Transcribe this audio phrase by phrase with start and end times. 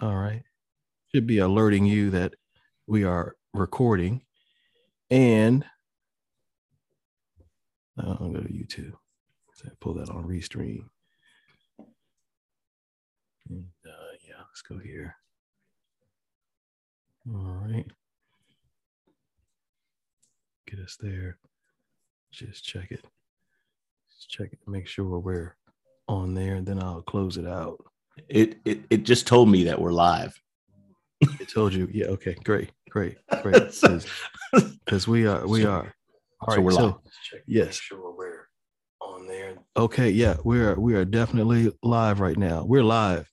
[0.00, 0.42] All right.
[1.14, 2.34] Should be alerting you that
[2.86, 4.22] we are recording.
[5.10, 5.64] And
[7.98, 8.94] uh, I'll go to YouTube.
[9.54, 10.86] So pull that on Restream.
[13.48, 15.16] And, uh, yeah, let's go here.
[17.32, 17.86] All right.
[20.66, 21.38] Get us there.
[22.32, 23.04] Just check it.
[24.10, 24.58] Just check it.
[24.66, 25.54] Make sure we're
[26.08, 27.78] on there, and then I'll close it out.
[28.28, 30.38] It it it just told me that we're live.
[31.20, 31.88] It told you.
[31.92, 32.06] Yeah.
[32.06, 32.34] Okay.
[32.44, 32.70] Great.
[32.90, 33.16] Great.
[33.42, 33.82] Great.
[34.84, 35.44] Because we are.
[35.46, 35.94] We are.
[36.40, 36.94] All so right, we're so, live.
[37.46, 37.66] Yes.
[37.66, 38.46] Make sure we're
[39.00, 39.56] on there.
[39.76, 40.10] Okay.
[40.10, 40.36] Yeah.
[40.44, 40.78] We are.
[40.78, 42.64] We are definitely live right now.
[42.64, 43.28] We're live.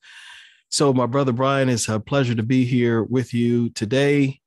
[0.69, 4.39] So, my brother Brian, it's a pleasure to be here with you today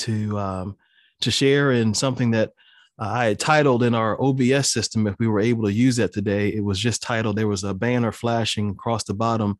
[0.00, 0.76] to um,
[1.20, 2.52] to share in something that
[2.98, 5.06] I had titled in our OBS system.
[5.06, 7.36] If we were able to use that today, it was just titled.
[7.36, 9.58] There was a banner flashing across the bottom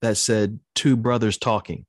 [0.00, 1.84] that said "Two Brothers Talking."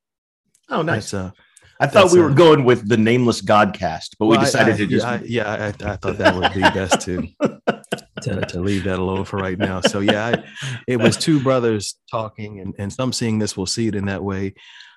[0.69, 1.13] Oh, nice.
[1.13, 1.31] Uh,
[1.79, 4.73] I thought we were uh, going with the nameless Godcast, but well, we decided I,
[4.73, 5.05] I, to just.
[5.05, 7.25] I, yeah, I, I, thought that would be best to,
[8.21, 9.79] to, to leave that alone for right now.
[9.79, 10.43] So yeah,
[10.87, 14.21] it was two brothers talking, and, and some seeing this will see it in that
[14.21, 14.55] way.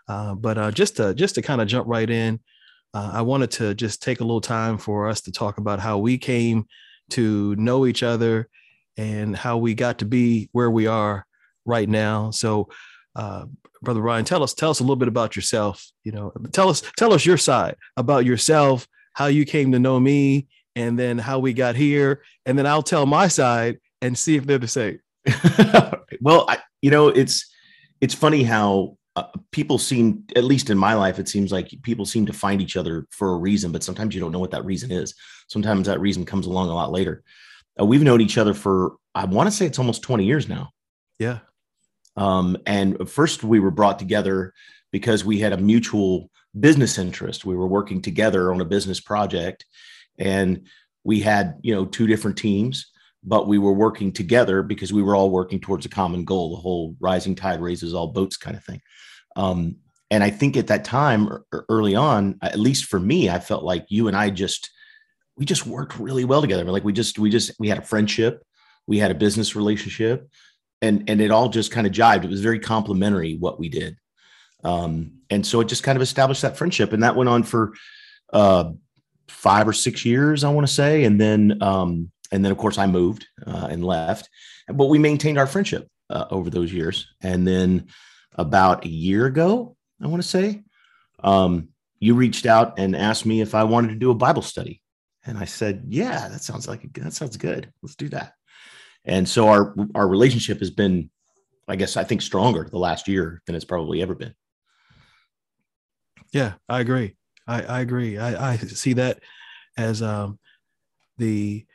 [0.08, 2.40] Uh, but uh, just to just to kind of jump right in,
[2.94, 5.98] uh, I wanted to just take a little time for us to talk about how
[5.98, 6.66] we came
[7.10, 8.48] to know each other
[8.96, 11.26] and how we got to be where we are
[11.64, 12.30] right now.
[12.30, 12.68] So
[13.16, 13.46] uh,
[13.80, 15.86] brother Brian, tell us tell us a little bit about yourself.
[16.04, 19.98] You know, tell us tell us your side about yourself, how you came to know
[19.98, 24.36] me, and then how we got here, and then I'll tell my side and see
[24.36, 25.00] if they're the same.
[26.20, 27.50] well, I, you know, it's
[28.00, 32.06] it's funny how uh, people seem, at least in my life, it seems like people
[32.06, 34.64] seem to find each other for a reason, but sometimes you don't know what that
[34.64, 35.14] reason is.
[35.48, 37.22] Sometimes that reason comes along a lot later.
[37.78, 40.70] Uh, we've known each other for I want to say it's almost twenty years now.
[41.18, 41.40] Yeah,
[42.16, 44.52] um, and first, we were brought together
[44.90, 47.44] because we had a mutual business interest.
[47.44, 49.64] We were working together on a business project,
[50.18, 50.66] and
[51.04, 52.90] we had you know two different teams,
[53.24, 56.50] but we were working together because we were all working towards a common goal.
[56.50, 58.80] The whole rising tide raises all boats kind of thing.
[59.36, 59.76] Um,
[60.10, 61.28] and I think at that time,
[61.70, 64.70] early on, at least for me, I felt like you and I just
[65.38, 66.64] we just worked really well together.
[66.64, 68.44] Like we just we just we had a friendship,
[68.86, 70.28] we had a business relationship,
[70.82, 72.24] and and it all just kind of jived.
[72.24, 73.96] It was very complimentary what we did,
[74.64, 77.72] um, and so it just kind of established that friendship, and that went on for
[78.34, 78.72] uh,
[79.28, 82.78] five or six years, I want to say, and then um, and then of course
[82.78, 84.28] I moved uh, and left,
[84.66, 87.86] but we maintained our friendship uh, over those years, and then
[88.34, 90.64] about a year ago, I want to say,
[91.22, 91.68] um,
[92.00, 94.82] you reached out and asked me if I wanted to do a Bible study,
[95.24, 97.72] and I said, yeah, that sounds like a, that sounds good.
[97.82, 98.32] Let's do that.
[99.04, 101.10] And so our our relationship has been,
[101.68, 104.34] I guess, I think stronger the last year than it's probably ever been.
[106.32, 107.16] Yeah, I agree.
[107.46, 108.18] I, I agree.
[108.18, 109.20] I, I see that
[109.76, 110.38] as um,
[111.18, 111.66] the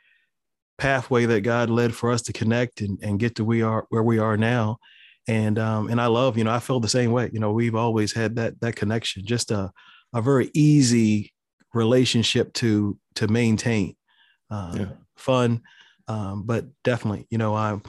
[0.78, 4.02] pathway that God led for us to connect and, and get to we are where
[4.02, 4.78] we are now.
[5.26, 7.28] And um, and I love, you know, I feel the same way.
[7.32, 9.70] You know, we've always had that that connection, just a
[10.14, 11.32] a very easy
[11.74, 13.96] relationship to to maintain.
[14.50, 14.86] Uh, yeah.
[15.16, 15.62] Fun,
[16.06, 17.82] um, but definitely, you know, I'm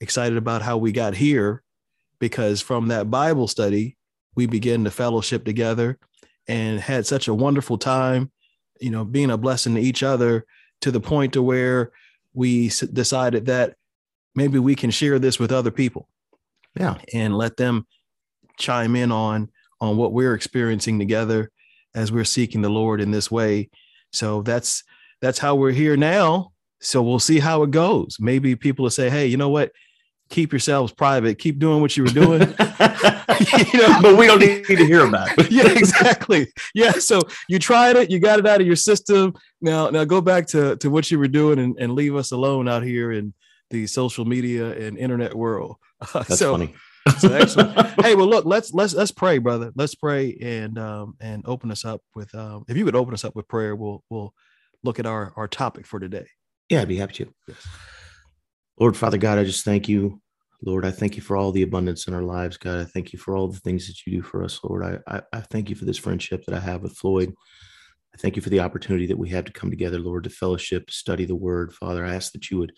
[0.00, 1.62] excited about how we got here
[2.20, 3.96] because from that Bible study,
[4.36, 5.98] we began to fellowship together
[6.46, 8.30] and had such a wonderful time,
[8.80, 10.44] you know, being a blessing to each other
[10.82, 11.90] to the point to where
[12.36, 13.74] we decided that
[14.34, 16.08] maybe we can share this with other people.
[16.78, 16.98] Yeah.
[17.12, 17.86] And let them
[18.58, 21.50] chime in on on what we're experiencing together
[21.94, 23.70] as we're seeking the Lord in this way.
[24.12, 24.84] So that's
[25.20, 28.16] that's how we're here now so we'll see how it goes.
[28.20, 29.72] Maybe people will say, "Hey, you know what?
[30.28, 31.38] Keep yourselves private.
[31.38, 32.54] Keep doing what you were doing."
[33.72, 35.50] you know, but we don't need to hear about it.
[35.50, 36.52] yeah, exactly.
[36.74, 36.92] Yeah.
[36.92, 39.34] So you tried it, you got it out of your system.
[39.60, 42.68] Now, now go back to to what you were doing and, and leave us alone
[42.68, 43.34] out here in
[43.70, 45.76] the social media and internet world.
[46.00, 46.74] Uh, That's so, funny.
[47.18, 48.00] so excellent.
[48.00, 49.72] hey, well, look, let's let's let's pray, brother.
[49.74, 53.24] Let's pray and um and open us up with um if you would open us
[53.24, 54.32] up with prayer, we'll we'll
[54.82, 56.26] look at our our topic for today.
[56.68, 57.34] Yeah, I'd be happy to.
[57.48, 57.66] Yes.
[58.78, 60.20] Lord, Father God, I just thank you.
[60.64, 62.78] Lord, I thank you for all the abundance in our lives, God.
[62.78, 65.02] I thank you for all the things that you do for us, Lord.
[65.06, 67.34] I, I, I thank you for this friendship that I have with Floyd.
[68.14, 70.90] I thank you for the opportunity that we have to come together, Lord, to fellowship,
[70.90, 71.74] study the word.
[71.74, 72.72] Father, I ask that you would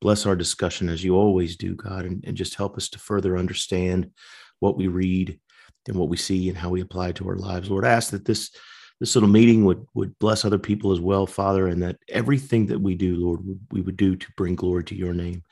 [0.00, 3.36] bless our discussion as you always do, God, and, and just help us to further
[3.36, 4.10] understand
[4.58, 5.38] what we read
[5.86, 7.70] and what we see and how we apply to our lives.
[7.70, 8.50] Lord, I ask that this
[8.98, 12.80] this little meeting would would bless other people as well, Father, and that everything that
[12.80, 13.40] we do, Lord,
[13.70, 15.42] we would do to bring glory to your name.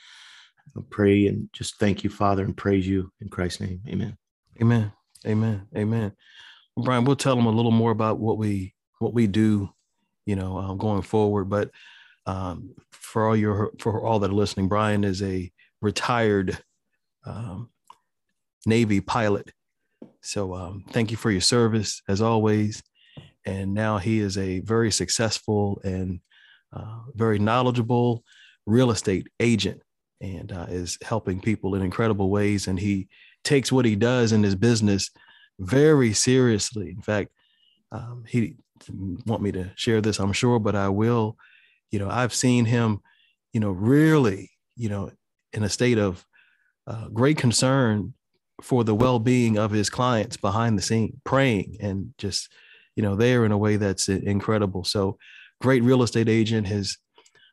[0.90, 3.80] Pray and just thank you, Father, and praise you in Christ's name.
[3.88, 4.16] Amen.
[4.60, 4.92] Amen.
[5.26, 5.66] Amen.
[5.76, 6.12] Amen.
[6.76, 9.70] Brian, we'll tell them a little more about what we what we do,
[10.26, 11.44] you know, um, going forward.
[11.44, 11.70] But
[12.26, 16.58] um, for all your for all that are listening, Brian is a retired
[17.24, 17.70] um,
[18.66, 19.52] Navy pilot.
[20.22, 22.82] So um, thank you for your service as always.
[23.44, 26.20] And now he is a very successful and
[26.72, 28.22] uh, very knowledgeable
[28.66, 29.81] real estate agent
[30.20, 32.67] and uh, is helping people in incredible ways.
[32.67, 33.09] And he
[33.44, 35.11] takes what he does in his business
[35.59, 36.91] very seriously.
[36.91, 37.31] In fact,
[37.93, 38.56] um, he
[39.26, 41.37] want me to share this, I'm sure, but I will.
[41.91, 43.00] You know, I've seen him,
[43.53, 45.11] you know, really, you know,
[45.53, 46.25] in a state of
[46.87, 48.15] uh, great concern
[48.62, 52.53] for the well-being of his clients behind the scene, praying and just,
[52.97, 54.85] you know, there in a way that's incredible.
[54.85, 55.19] So,
[55.61, 56.67] great real estate agent.
[56.67, 56.99] His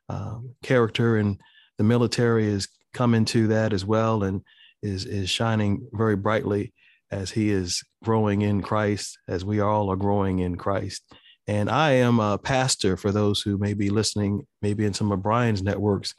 [0.08, 1.38] um, character in
[1.78, 4.42] the military is come into that as well, and
[4.82, 6.72] is is shining very brightly
[7.10, 11.02] as he is growing in Christ, as we all are growing in Christ.
[11.46, 15.22] And I am a pastor for those who may be listening, maybe in some of
[15.22, 16.14] Brian's networks.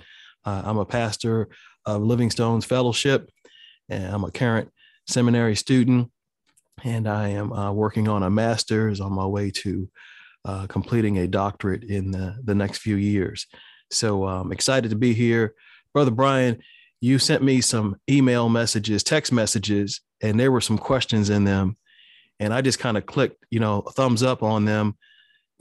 [0.45, 1.49] Uh, I'm a pastor
[1.85, 3.29] of Livingstone's Fellowship,
[3.89, 4.69] and I'm a current
[5.07, 6.11] seminary student.
[6.83, 9.89] And I am uh, working on a master's on my way to
[10.45, 13.47] uh, completing a doctorate in the, the next few years.
[13.91, 15.55] So I'm um, excited to be here.
[15.93, 16.61] Brother Brian,
[17.01, 21.77] you sent me some email messages, text messages, and there were some questions in them.
[22.39, 24.95] And I just kind of clicked, you know, thumbs up on them,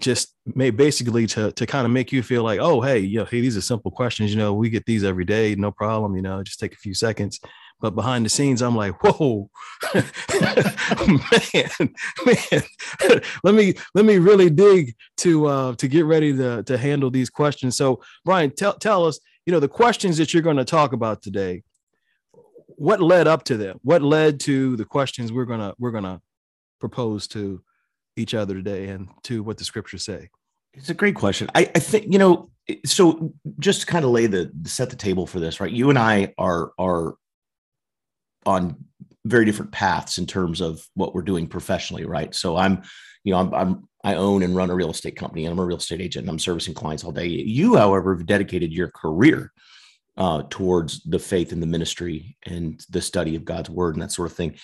[0.00, 3.25] just made basically to to kind of make you feel like, oh, hey, you know,
[3.25, 4.31] hey, these are simple questions.
[4.31, 6.17] You know, we get these every day, no problem.
[6.17, 7.40] You know, just take a few seconds.
[7.81, 9.50] But behind the scenes, I'm like, whoa,
[9.94, 11.93] man,
[12.25, 17.11] man, let me let me really dig to uh, to get ready to to handle
[17.11, 17.76] these questions.
[17.76, 21.23] So, Brian, tell tell us, you know, the questions that you're going to talk about
[21.23, 21.62] today.
[22.78, 23.78] What led up to them?
[23.82, 26.20] What led to the questions we're gonna we're gonna
[26.78, 27.62] propose to
[28.17, 30.31] each other today, and to what the scriptures say?
[30.73, 31.49] It's a great question.
[31.55, 32.50] I, I think you know.
[32.84, 35.70] So, just to kind of lay the set the table for this, right?
[35.70, 37.14] You and I are are
[38.46, 38.76] on
[39.25, 42.34] very different paths in terms of what we're doing professionally, right?
[42.34, 42.82] So I'm,
[43.25, 45.64] you know, I'm, I'm I own and run a real estate company, and I'm a
[45.64, 46.22] real estate agent.
[46.22, 47.26] And I'm servicing clients all day.
[47.26, 49.52] You, however, have dedicated your career
[50.16, 54.12] uh, towards the faith and the ministry and the study of God's word and that
[54.12, 54.54] sort of thing.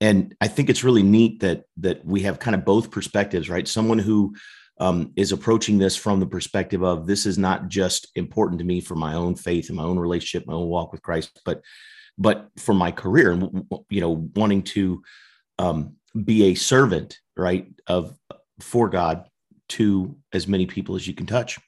[0.00, 3.68] And I think it's really neat that that we have kind of both perspectives, right?
[3.68, 4.34] Someone who
[4.80, 8.80] um, is approaching this from the perspective of this is not just important to me
[8.80, 11.62] for my own faith and my own relationship, my own walk with Christ, but
[12.18, 15.02] but for my career and you know wanting to
[15.58, 18.16] um, be a servant right of
[18.60, 19.28] for god
[19.68, 21.58] to as many people as you can touch.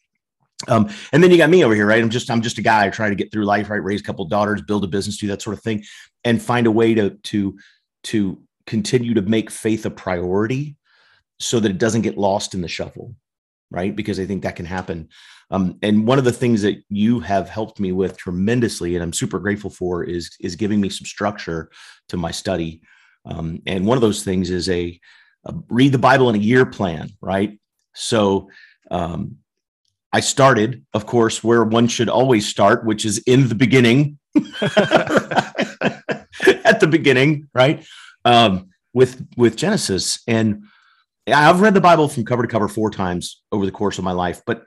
[0.69, 2.03] Um, and then you got me over here right?
[2.03, 3.83] I'm just i'm just a guy trying to get through life right?
[3.83, 5.83] Raise a couple daughters build a business do that sort of thing
[6.25, 7.59] and find a way to to
[8.05, 10.77] to continue to make faith a priority
[11.39, 13.15] so that it doesn't get lost in the shuffle
[13.71, 15.09] right because i think that can happen
[15.51, 19.13] um, and one of the things that you have helped me with tremendously, and I'm
[19.13, 21.71] super grateful for, is is giving me some structure
[22.09, 22.81] to my study.
[23.25, 24.99] Um, and one of those things is a,
[25.45, 27.59] a, read the Bible in a year plan, right?
[27.95, 28.49] So
[28.91, 29.37] um,
[30.13, 34.19] I started, of course, where one should always start, which is in the beginning,
[34.63, 34.71] at
[36.79, 37.85] the beginning, right?
[38.25, 40.63] Um, with with Genesis, and
[41.33, 44.13] I've read the Bible from cover to cover four times over the course of my
[44.13, 44.67] life, but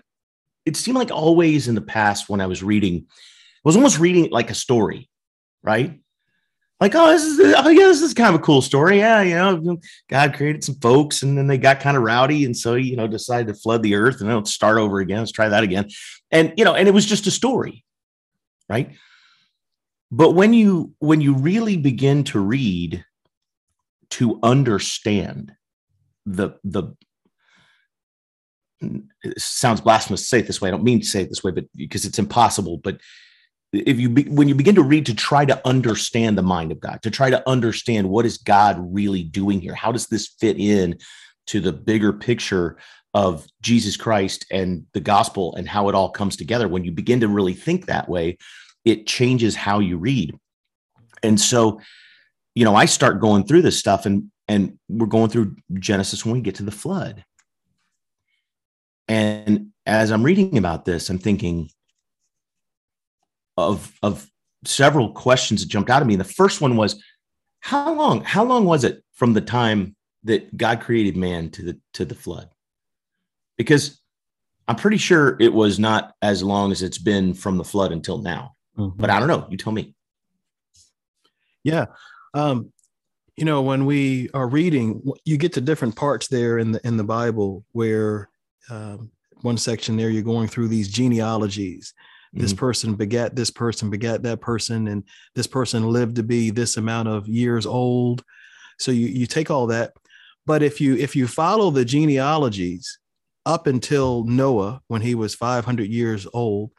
[0.66, 4.30] it seemed like always in the past when I was reading, I was almost reading
[4.32, 5.10] like a story,
[5.62, 6.00] right?
[6.80, 8.98] Like, oh, this is oh yeah, this is kind of a cool story.
[8.98, 9.78] Yeah, you know,
[10.10, 12.44] God created some folks and then they got kind of rowdy.
[12.46, 15.20] And so, you know, decided to flood the earth and then let's start over again.
[15.20, 15.90] Let's try that again.
[16.32, 17.86] And you know, and it was just a story,
[18.68, 18.96] right?
[20.12, 23.06] But when you when you really begin to read
[24.12, 25.54] to understand
[26.26, 26.96] the the
[29.38, 30.68] sounds blasphemous to say it this way.
[30.68, 32.78] I don't mean to say it this way, but because it's impossible.
[32.78, 33.00] But
[33.72, 36.80] if you be, when you begin to read to try to understand the mind of
[36.80, 40.60] God, to try to understand what is God really doing here, how does this fit
[40.60, 40.98] in
[41.48, 42.78] to the bigger picture
[43.14, 46.68] of Jesus Christ and the gospel and how it all comes together?
[46.68, 48.38] When you begin to really think that way,
[48.86, 50.36] it changes how you read.
[51.24, 51.80] And so,
[52.54, 56.34] you know, I start going through this stuff, and and we're going through Genesis when
[56.34, 57.24] we get to the flood
[59.08, 61.70] and as I'm reading about this, I'm thinking
[63.58, 64.30] of of
[64.66, 66.16] several questions that jumped out at me.
[66.16, 67.02] The first one was,
[67.60, 68.24] how long?
[68.24, 72.16] How long was it from the time that God created man to the to the
[72.16, 72.50] flood?
[73.58, 74.02] Because
[74.68, 78.18] I'm pretty sure it was not as long as it's been from the flood until
[78.18, 78.56] now.
[78.78, 79.00] Mm-hmm.
[79.00, 79.48] But I don't know.
[79.50, 79.94] You tell me.
[81.64, 81.86] Yeah.
[82.34, 82.73] Um,
[83.38, 86.98] you know when we are reading you get to different parts there in the in
[86.98, 88.30] the bible where
[88.70, 89.12] um,
[89.44, 91.94] one section there you're going through these genealogies.
[92.32, 92.60] This mm-hmm.
[92.60, 95.04] person begat this person begat that person and
[95.36, 98.24] this person lived to be this amount of years old.
[98.80, 99.94] So you you take all that.
[100.46, 102.98] But if you if you follow the genealogies
[103.46, 106.72] up until noah when he was 500 years old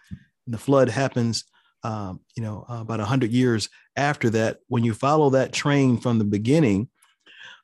[0.47, 1.45] and the flood happens
[1.83, 6.19] um, you know uh, about 100 years after that when you follow that train from
[6.19, 6.89] the beginning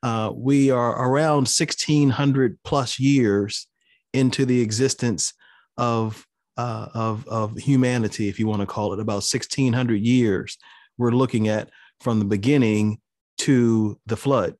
[0.03, 3.67] uh, we are around 1600 plus years
[4.13, 5.35] into the existence
[5.77, 10.59] of uh, of of humanity, if you want to call it, about 1600 years.
[10.99, 11.71] We're looking at
[12.01, 12.99] from the beginning
[13.39, 14.57] to the flood.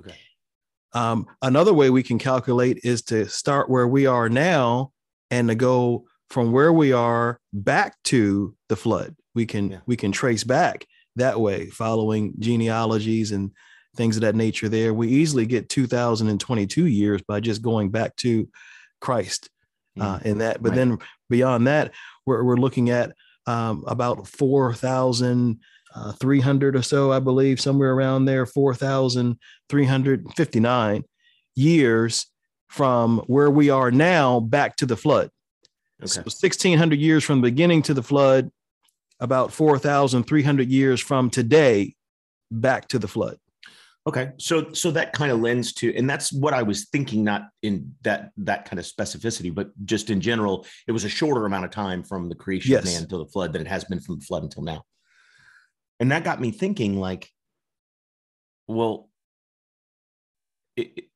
[0.00, 0.16] Okay.
[0.92, 4.92] Um, another way we can calculate is to start where we are now
[5.30, 9.14] and to go from where we are back to the flood.
[9.34, 9.78] We can yeah.
[9.86, 10.86] we can trace back
[11.16, 13.50] that way, following genealogies and
[13.96, 14.68] things of that nature.
[14.68, 18.48] There, we easily get 2022 years by just going back to
[19.00, 19.48] Christ
[20.00, 20.24] uh, mm.
[20.24, 20.60] in that.
[20.62, 20.76] But right.
[20.76, 20.98] then
[21.30, 21.92] beyond that,
[22.26, 23.12] we're, we're looking at
[23.46, 31.04] um, about 4,300 uh, or so, I believe, somewhere around there, 4,359
[31.54, 32.26] years
[32.68, 35.28] from where we are now back to the flood.
[36.02, 36.08] Okay.
[36.08, 38.50] So 1,600 years from the beginning to the flood,
[39.20, 41.94] about 4,300 years from today
[42.50, 43.38] back to the flood.
[44.06, 47.48] Okay, so so that kind of lends to, and that's what I was thinking, not
[47.62, 51.64] in that that kind of specificity, but just in general, it was a shorter amount
[51.64, 52.84] of time from the creation yes.
[52.84, 54.82] of man until the flood than it has been from the flood until now,
[56.00, 57.30] and that got me thinking, like,
[58.68, 59.08] well,
[60.76, 61.08] it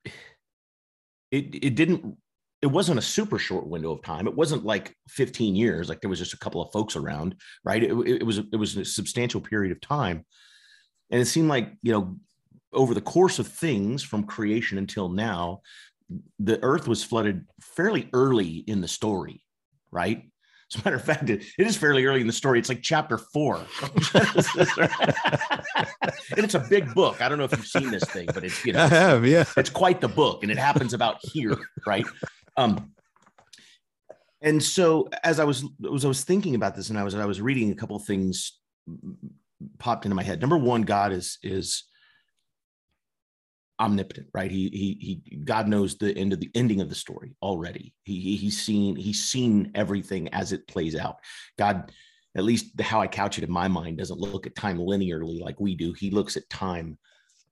[1.31, 2.17] it, it didn't
[2.61, 4.27] it wasn't a super short window of time.
[4.27, 7.81] It wasn't like 15 years, like there was just a couple of folks around, right?
[7.81, 10.25] It, it was it was a substantial period of time,
[11.09, 12.17] and it seemed like you know
[12.73, 15.61] over the course of things from creation until now,
[16.39, 19.43] the earth was flooded fairly early in the story,
[19.91, 20.29] right?
[20.71, 22.59] As a matter of fact, it, it is fairly early in the story.
[22.59, 23.55] It's like chapter four.
[26.35, 27.21] and it's a big book.
[27.21, 29.45] I don't know if you've seen this thing, but it's, you know, have, yeah.
[29.57, 32.05] It's quite the book and it happens about here, right?
[32.59, 32.93] Um,
[34.41, 37.25] and so as I was, as I was thinking about this and I was, I
[37.25, 38.59] was reading a couple things
[39.77, 40.41] popped into my head.
[40.41, 41.83] Number one, God is, is,
[43.79, 44.51] omnipotent, right?
[44.51, 47.93] He he he God knows the end of the ending of the story already.
[48.03, 51.17] He he's seen he's seen everything as it plays out.
[51.57, 51.91] God,
[52.35, 55.59] at least how I couch it in my mind, doesn't look at time linearly like
[55.59, 55.93] we do.
[55.93, 56.97] He looks at time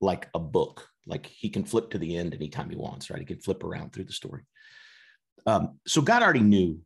[0.02, 0.88] like a book.
[1.06, 3.20] Like he can flip to the end anytime he wants, right?
[3.20, 4.44] He can flip around through the story.
[5.48, 6.82] Um, so God already knew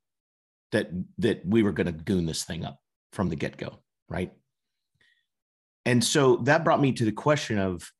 [0.71, 2.79] that that we were going to goon this thing up
[3.11, 4.31] from the get go, right?
[5.85, 7.91] And so that brought me to the question of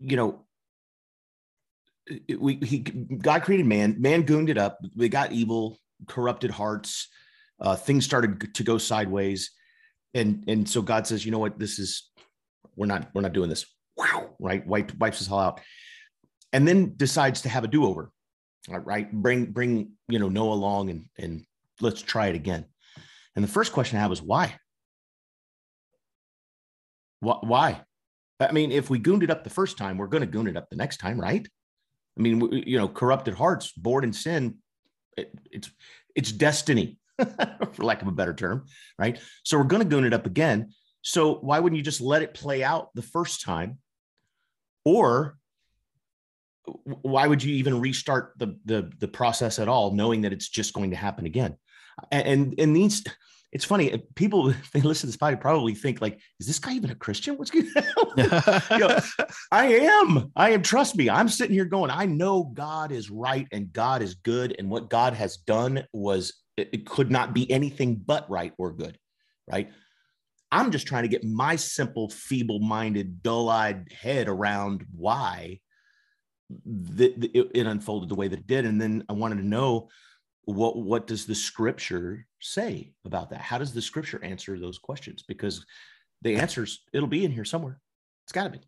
[0.00, 0.44] you know,
[2.38, 4.78] we he God created man, man gooned it up.
[4.94, 7.08] They got evil, corrupted hearts.
[7.60, 9.52] Uh, things started to go sideways,
[10.12, 12.10] and and so God says, you know what, this is
[12.76, 13.64] we're not we're not doing this.
[13.96, 14.66] Wow, right?
[14.66, 15.60] Wipe, wipes us all out,
[16.52, 18.10] and then decides to have a do over.
[18.68, 19.10] Right?
[19.10, 21.44] Bring bring you know Noah along and and
[21.80, 22.64] let's try it again.
[23.36, 24.54] And the first question I have is why?
[27.20, 27.82] Why?
[28.40, 30.56] I mean, if we gooned it up the first time, we're going to goon it
[30.56, 31.46] up the next time, right?
[32.18, 34.58] I mean, you know, corrupted hearts, born in sin,
[35.16, 35.70] it, it's
[36.14, 38.66] it's destiny, for lack of a better term,
[38.98, 39.18] right?
[39.44, 40.72] So we're going to goon it up again.
[41.02, 43.78] So why wouldn't you just let it play out the first time,
[44.84, 45.38] or
[46.84, 50.74] why would you even restart the the the process at all, knowing that it's just
[50.74, 51.56] going to happen again?
[52.10, 53.04] And and, and these
[53.54, 53.96] it's funny.
[54.16, 57.36] People, they listen to this podcast, probably think like, "Is this guy even a Christian?
[57.36, 58.18] What's going on?"
[58.72, 58.98] you know,
[59.52, 60.32] I am.
[60.36, 60.62] I am.
[60.62, 61.08] Trust me.
[61.08, 64.90] I'm sitting here going, I know God is right and God is good, and what
[64.90, 68.98] God has done was it could not be anything but right or good,
[69.50, 69.70] right?
[70.52, 75.58] I'm just trying to get my simple, feeble-minded, dull-eyed head around why
[76.66, 79.46] the, the, it, it unfolded the way that it did, and then I wanted to
[79.46, 79.88] know
[80.46, 83.40] what what does the scripture say about that?
[83.40, 85.22] How does the scripture answer those questions?
[85.26, 85.64] Because
[86.22, 87.80] the answers it'll be in here somewhere.
[88.24, 88.60] It's got to be.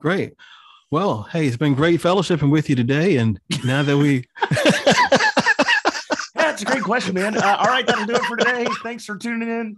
[0.00, 0.34] Great.
[0.90, 3.16] Well hey it's been great fellowshipping with you today.
[3.16, 4.26] And now that we
[6.34, 7.36] that's a great question man.
[7.36, 8.66] Uh, all right that'll do it for today.
[8.82, 9.76] Thanks for tuning in.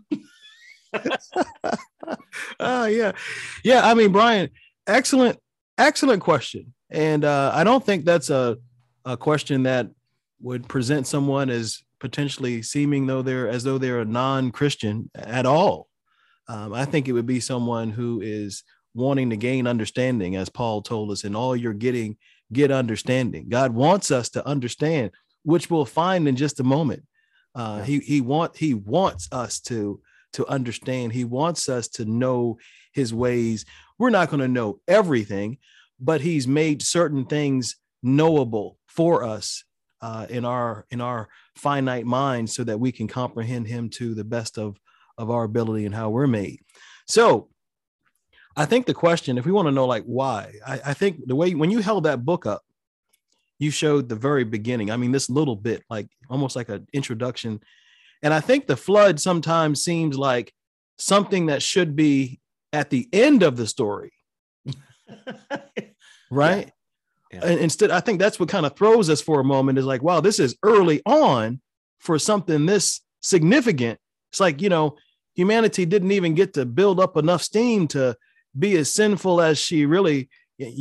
[2.61, 3.13] Uh yeah.
[3.65, 4.51] Yeah i mean brian
[4.87, 5.39] excellent
[5.79, 8.57] excellent question and uh i don't think that's a
[9.05, 9.89] a question that
[10.41, 15.89] would present someone as potentially seeming though they're as though they're a non-Christian at all.
[16.49, 18.63] Um, I think it would be someone who is
[18.95, 22.17] wanting to gain understanding, as Paul told us, in all you're getting,
[22.53, 23.49] get understanding.
[23.49, 25.11] God wants us to understand,
[25.43, 27.03] which we'll find in just a moment.
[27.55, 30.01] Uh, he he want he wants us to
[30.35, 31.13] to understand.
[31.13, 32.59] He wants us to know
[32.97, 33.65] his ways.
[33.99, 35.59] We're not going to know everything,
[36.01, 39.63] but he's made certain things knowable for us
[40.01, 44.25] uh, in our in our finite minds so that we can comprehend him to the
[44.25, 44.81] best of
[45.17, 46.59] of our ability and how we're made.
[47.07, 47.49] So
[48.59, 51.37] i think the question if we want to know like why I, I think the
[51.37, 52.63] way when you held that book up
[53.59, 54.91] you showed the very beginning.
[54.91, 57.61] I mean this little bit like almost like an introduction.
[58.23, 60.53] And i think the flood sometimes seems like
[60.99, 62.41] something that should be
[62.73, 64.13] at the end of the story
[66.31, 66.73] right
[67.33, 67.41] yeah.
[67.45, 70.03] And instead, I think that's what kind of throws us for a moment is like,
[70.03, 71.61] wow, this is early on
[71.99, 73.99] for something this significant.
[74.31, 74.97] It's like, you know,
[75.35, 78.17] humanity didn't even get to build up enough steam to
[78.57, 80.29] be as sinful as she really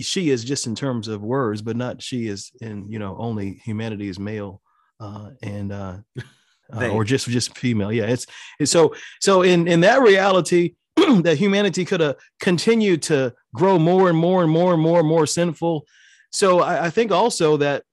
[0.01, 3.60] she is just in terms of words, but not she is in, you know, only
[3.65, 4.62] humanity is male
[5.01, 5.98] uh, and uh,
[6.74, 7.92] uh, or just just female.
[7.92, 8.25] Yeah, it's,
[8.60, 10.75] it's so so in in that reality
[11.24, 15.08] that humanity could have continued to grow more and more and more and more and
[15.08, 15.86] more sinful
[16.36, 17.84] so I, I think also that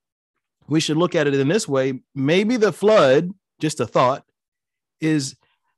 [0.67, 2.01] we should look at it in this way.
[2.13, 4.25] Maybe the flood, just a thought,
[4.99, 5.37] is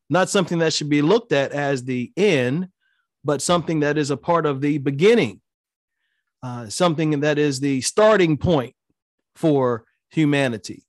[0.10, 2.70] not something that should be looked at as the end,
[3.24, 5.42] but something that is a part of the beginning,
[6.42, 8.76] uh, something that is the starting point
[9.36, 10.88] for humanity.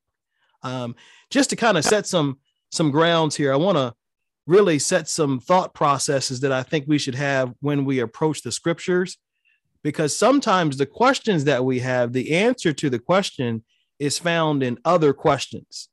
[0.62, 0.96] Um,
[1.28, 2.38] just to kind of set some
[2.72, 3.94] some grounds here, I want to
[4.46, 8.52] really set some thought processes that I think we should have when we approach the
[8.52, 9.18] scriptures
[9.82, 13.64] because sometimes the questions that we have, the answer to the question
[13.98, 15.88] is found in other questions.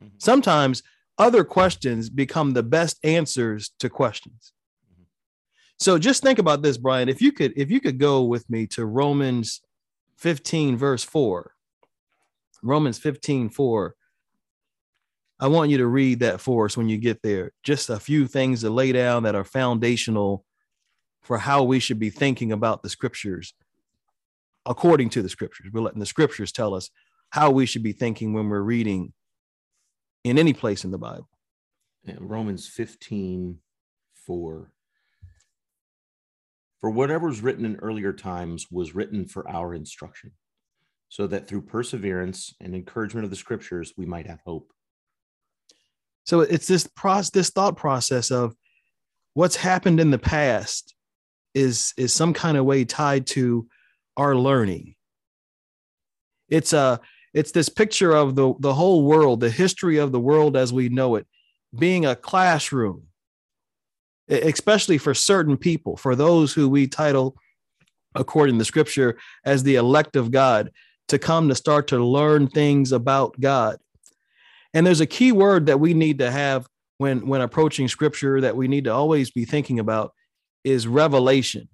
[0.00, 0.16] Mm-hmm.
[0.18, 0.82] Sometimes
[1.18, 4.52] other questions become the best answers to questions.
[4.92, 5.02] Mm-hmm.
[5.78, 7.08] So just think about this, Brian.
[7.08, 9.60] If you could, if you could go with me to Romans
[10.18, 11.52] 15, verse 4.
[12.62, 13.94] Romans 15, 4.
[15.40, 17.52] I want you to read that for us when you get there.
[17.62, 20.44] Just a few things to lay down that are foundational
[21.22, 23.54] for how we should be thinking about the scriptures
[24.66, 25.70] according to the scriptures.
[25.72, 26.90] We're letting the scriptures tell us
[27.30, 29.12] how we should be thinking when we're reading
[30.22, 31.28] in any place in the Bible.
[32.04, 33.58] Yeah, Romans 15
[34.26, 34.70] 4.
[36.80, 40.32] For whatever was written in earlier times was written for our instruction,
[41.08, 44.73] so that through perseverance and encouragement of the scriptures, we might have hope.
[46.24, 48.54] So it's this process, this thought process of
[49.34, 50.94] what's happened in the past
[51.54, 53.68] is is some kind of way tied to
[54.16, 54.94] our learning.
[56.48, 57.00] It's a
[57.34, 60.88] it's this picture of the the whole world the history of the world as we
[60.88, 61.26] know it
[61.76, 63.02] being a classroom
[64.28, 67.36] especially for certain people for those who we title
[68.14, 70.70] according to scripture as the elect of god
[71.08, 73.76] to come to start to learn things about god
[74.74, 78.56] and there's a key word that we need to have when when approaching scripture that
[78.56, 80.12] we need to always be thinking about
[80.64, 81.68] is revelation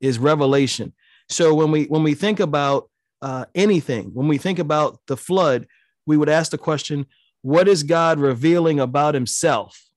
[0.00, 0.92] is revelation.
[1.28, 2.90] So when we when we think about
[3.22, 5.66] uh, anything when we think about the flood
[6.06, 7.06] we would ask the question
[7.40, 9.88] what is god revealing about himself?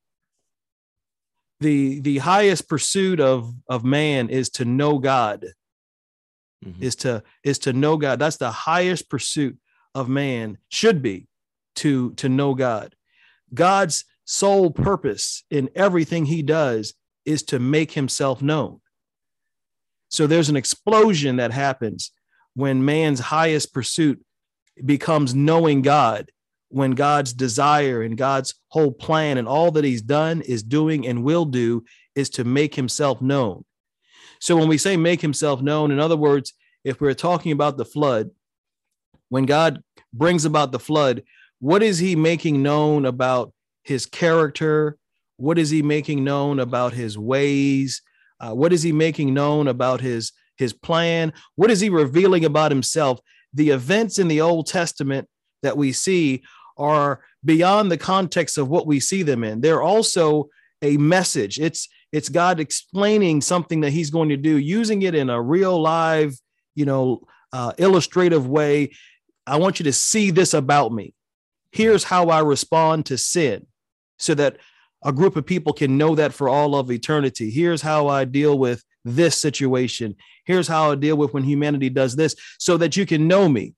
[1.60, 5.46] The the highest pursuit of of man is to know god
[6.64, 6.82] mm-hmm.
[6.82, 8.20] is to is to know god.
[8.20, 9.58] That's the highest pursuit
[9.94, 11.28] of man should be
[11.76, 12.96] to to know god
[13.54, 16.94] god's sole purpose in everything he does
[17.26, 18.82] is to make himself known.
[20.10, 22.12] So there's an explosion that happens
[22.54, 24.24] when man's highest pursuit
[24.84, 26.32] becomes knowing God,
[26.70, 31.24] when God's desire and God's whole plan and all that he's done is doing and
[31.24, 31.84] will do
[32.16, 33.66] is to make himself known.
[34.40, 37.86] So when we say make himself known, in other words, if we're talking about the
[37.86, 38.30] flood,
[39.30, 39.82] when God
[40.14, 41.24] brings about the flood,
[41.60, 44.98] what is he making known about his character,
[45.38, 48.02] what is he making known about his ways?
[48.40, 51.34] Uh, what is he making known about his his plan?
[51.56, 53.20] What is he revealing about himself?
[53.54, 55.28] The events in the Old Testament
[55.64, 56.44] that we see
[56.78, 59.62] are beyond the context of what we see them in.
[59.62, 60.50] They're also
[60.82, 61.60] a message.
[61.60, 65.82] It's it's God explaining something that He's going to do, using it in a real
[65.82, 66.34] live,
[66.74, 68.92] you know, uh, illustrative way.
[69.46, 71.14] I want you to see this about me.
[71.76, 73.68] Here's how I respond to sin,
[74.18, 74.56] so that
[75.04, 77.50] a group of people can know that for all of eternity.
[77.50, 80.16] Here's how I deal with this situation.
[80.46, 83.74] Here's how I deal with when humanity does this, so that you can know me.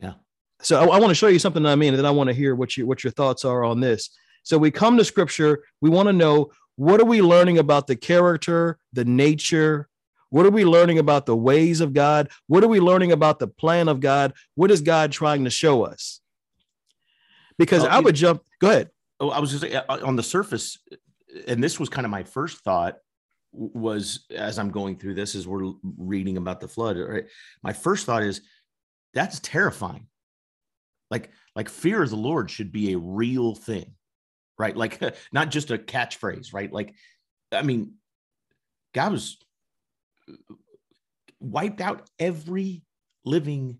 [0.00, 0.14] Yeah.
[0.62, 2.34] So I, I want to show you something I mean, and then I want to
[2.34, 4.08] hear what you what your thoughts are on this.
[4.42, 5.64] So we come to Scripture.
[5.82, 9.90] We want to know what are we learning about the character, the nature?
[10.30, 12.30] What are we learning about the ways of God?
[12.46, 14.32] What are we learning about the plan of God?
[14.54, 16.22] What is God trying to show us?
[17.58, 18.90] Because I would jump, go ahead.
[19.20, 20.78] Oh, I was just uh, on the surface,
[21.46, 22.98] and this was kind of my first thought
[23.52, 27.24] was as I'm going through this, as we're reading about the flood, right?
[27.62, 28.42] My first thought is
[29.14, 30.06] that's terrifying.
[31.10, 33.94] Like, like fear of the Lord should be a real thing,
[34.58, 34.76] right?
[34.76, 36.72] Like not just a catchphrase, right?
[36.72, 36.94] Like,
[37.50, 37.94] I mean,
[38.94, 39.38] God was
[41.40, 42.82] wiped out every
[43.24, 43.78] living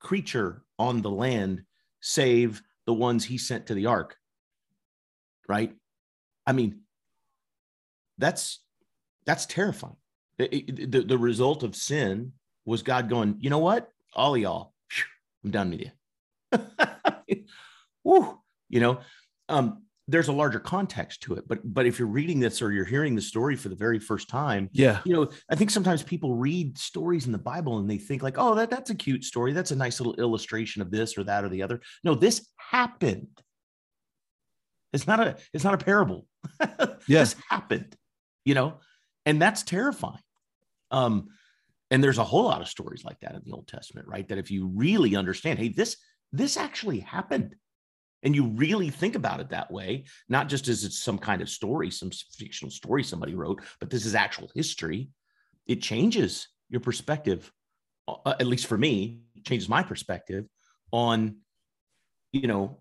[0.00, 1.64] creature on the land
[2.00, 4.16] save the ones he sent to the ark
[5.48, 5.74] right?
[6.46, 6.80] I mean
[8.18, 8.60] that's
[9.26, 9.96] that's terrifying.
[10.38, 12.32] It, the, the result of sin
[12.64, 13.88] was god going you know what?
[14.14, 14.72] All y'all
[15.44, 17.36] i'm done with you.
[18.04, 19.00] Woo, you know?
[19.48, 22.84] Um there's a larger context to it but but if you're reading this or you're
[22.84, 25.00] hearing the story for the very first time yeah.
[25.04, 28.36] you know i think sometimes people read stories in the bible and they think like
[28.38, 29.52] oh that, that's a cute story.
[29.52, 31.80] That's a nice little illustration of this or that or the other.
[32.02, 33.28] No this happened.
[34.92, 36.26] It's not a it's not a parable.
[37.06, 37.96] Yes this happened
[38.44, 38.78] you know
[39.26, 40.22] and that's terrifying.
[40.90, 41.28] Um
[41.90, 44.38] and there's a whole lot of stories like that in the old testament right that
[44.38, 45.96] if you really understand hey this
[46.32, 47.54] this actually happened
[48.24, 51.48] and you really think about it that way, not just as it's some kind of
[51.48, 55.10] story, some fictional story somebody wrote, but this is actual history,
[55.66, 57.52] it changes your perspective.
[58.08, 60.46] Uh, at least for me, changes my perspective
[60.90, 61.36] on,
[62.32, 62.78] you know,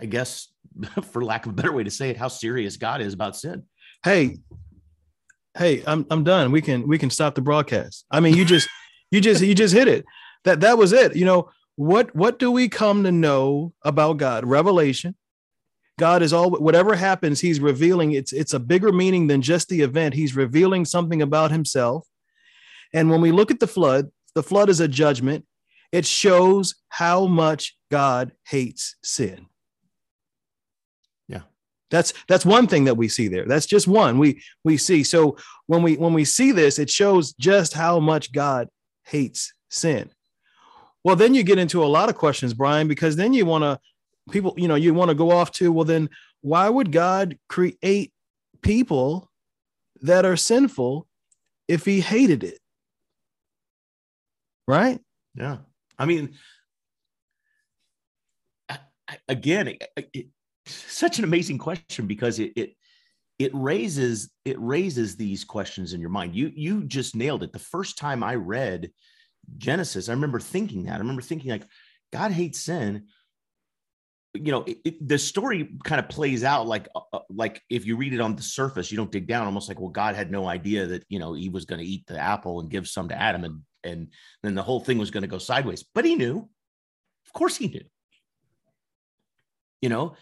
[0.00, 0.48] I guess
[1.10, 3.64] for lack of a better way to say it, how serious God is about sin.
[4.04, 4.38] Hey,
[5.58, 6.52] hey, I'm I'm done.
[6.52, 8.06] We can we can stop the broadcast.
[8.10, 8.68] I mean, you just
[9.10, 10.04] you just you just hit it.
[10.44, 11.16] That that was it.
[11.16, 11.50] You know,
[11.80, 14.44] what what do we come to know about God?
[14.44, 15.14] Revelation.
[15.98, 19.80] God is all whatever happens, he's revealing it's it's a bigger meaning than just the
[19.80, 20.12] event.
[20.12, 22.06] He's revealing something about himself.
[22.92, 25.46] And when we look at the flood, the flood is a judgment.
[25.90, 29.46] It shows how much God hates sin.
[31.28, 31.44] Yeah.
[31.90, 33.46] That's that's one thing that we see there.
[33.46, 35.02] That's just one we we see.
[35.02, 38.68] So when we when we see this, it shows just how much God
[39.06, 40.10] hates sin.
[41.04, 43.80] Well, then you get into a lot of questions, Brian, because then you want to
[44.30, 46.10] people, you know, you want to go off to, well, then
[46.42, 48.12] why would God create
[48.62, 49.30] people
[50.02, 51.06] that are sinful
[51.68, 52.58] if he hated it?
[54.68, 55.00] Right?
[55.34, 55.58] Yeah.
[55.98, 56.36] I mean,
[58.68, 60.26] I, I, again, it, it,
[60.66, 62.74] such an amazing question because it, it
[63.38, 66.36] it raises it raises these questions in your mind.
[66.36, 67.52] You you just nailed it.
[67.52, 68.90] The first time I read
[69.56, 70.94] Genesis, I remember thinking that.
[70.94, 71.66] I remember thinking like,
[72.12, 73.06] God hates sin.
[74.34, 77.84] You know, it, it, the story kind of plays out like, uh, uh, like if
[77.84, 79.46] you read it on the surface, you don't dig down.
[79.46, 82.06] Almost like, well, God had no idea that you know he was going to eat
[82.06, 84.08] the apple and give some to Adam, and and
[84.42, 85.84] then the whole thing was going to go sideways.
[85.94, 86.48] But he knew,
[87.26, 87.84] of course, he knew.
[89.82, 90.14] You know,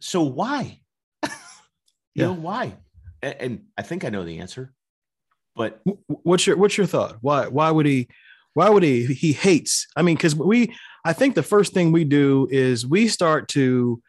[0.00, 0.80] so why?
[1.24, 1.30] you
[2.14, 2.26] yeah.
[2.26, 2.76] know why?
[3.22, 4.72] And, and I think I know the answer.
[5.56, 7.18] But what's your what's your thought?
[7.20, 8.08] Why why would he?
[8.54, 12.04] Why would he he hates i mean because we i think the first thing we
[12.04, 14.00] do is we start to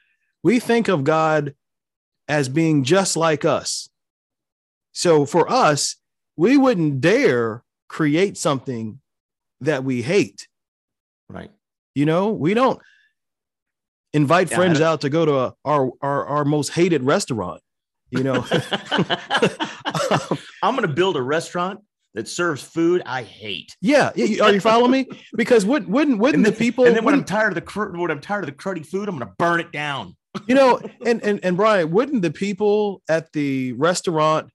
[0.43, 1.53] we think of god
[2.29, 3.89] as being just like us.
[4.93, 5.95] So for us
[6.37, 9.01] we wouldn't dare create something
[9.59, 10.47] that we hate.
[11.27, 11.51] Right.
[11.95, 12.79] You know we don't
[14.13, 17.61] invite yeah, friends out to go to a, our, our our most hated restaurant
[18.11, 18.43] you know?
[20.63, 21.81] I'm going to build a restaurant
[22.19, 23.75] that serves food I hate.
[23.81, 25.07] Yeah, are you following me?
[25.35, 26.85] Because would, wouldn't wouldn't then, the people?
[26.85, 29.17] And then when I'm tired of the when I'm tired of the cruddy food, I'm
[29.17, 30.15] going to burn it down.
[30.47, 34.51] you know, and and and Brian, wouldn't the people at the restaurant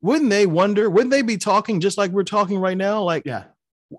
[0.00, 0.88] wouldn't they wonder?
[0.88, 3.02] Wouldn't they be talking just like we're talking right now?
[3.02, 3.44] Like, yeah,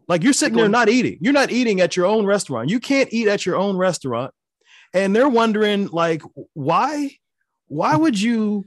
[0.08, 1.18] like you're sitting there not eating.
[1.22, 2.70] You're not eating at your own restaurant.
[2.70, 4.34] You can't eat at your own restaurant,
[4.94, 6.22] and they're wondering like,
[6.54, 7.12] why?
[7.68, 8.66] Why would you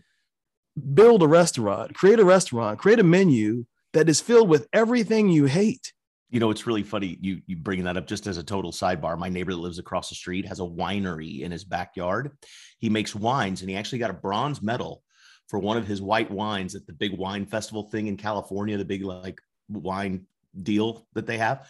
[0.94, 3.64] build a restaurant, create a restaurant, create a menu?
[3.92, 5.92] That is filled with everything you hate.
[6.30, 9.18] You know, it's really funny you you bringing that up just as a total sidebar.
[9.18, 12.30] My neighbor that lives across the street has a winery in his backyard.
[12.78, 15.02] He makes wines and he actually got a bronze medal
[15.48, 18.84] for one of his white wines at the big wine festival thing in California, the
[18.84, 20.26] big like wine
[20.62, 21.68] deal that they have.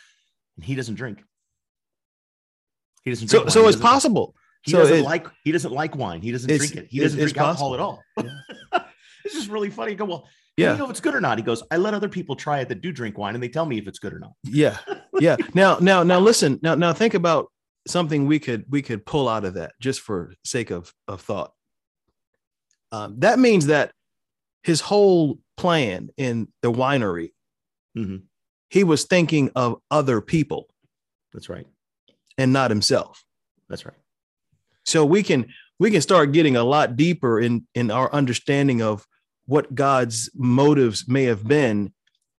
[0.56, 1.24] And he doesn't drink.
[3.02, 4.36] He doesn't So so it's possible.
[4.62, 6.22] He so doesn't it, like he doesn't like wine.
[6.22, 6.86] He doesn't drink it.
[6.88, 8.00] He doesn't drink alcohol at all.
[8.16, 8.30] Yeah.
[9.24, 9.96] it's just really funny.
[9.96, 10.72] go, well, yeah.
[10.72, 11.38] you know if it's good or not?
[11.38, 13.66] He goes, I let other people try it that do drink wine and they tell
[13.66, 14.32] me if it's good or not.
[14.44, 14.78] Yeah.
[15.18, 15.36] Yeah.
[15.54, 17.50] now, now, now listen, now, now think about
[17.86, 21.52] something we could we could pull out of that just for sake of, of thought.
[22.92, 23.92] Um, that means that
[24.62, 27.30] his whole plan in the winery,
[27.94, 28.16] hmm
[28.72, 30.66] he was thinking of other people
[31.34, 31.66] That's right.
[32.38, 33.22] and not himself.
[33.68, 33.98] That's right.
[34.86, 39.06] So we can we can start getting a lot deeper in in our understanding of
[39.46, 41.92] what God's motives may have been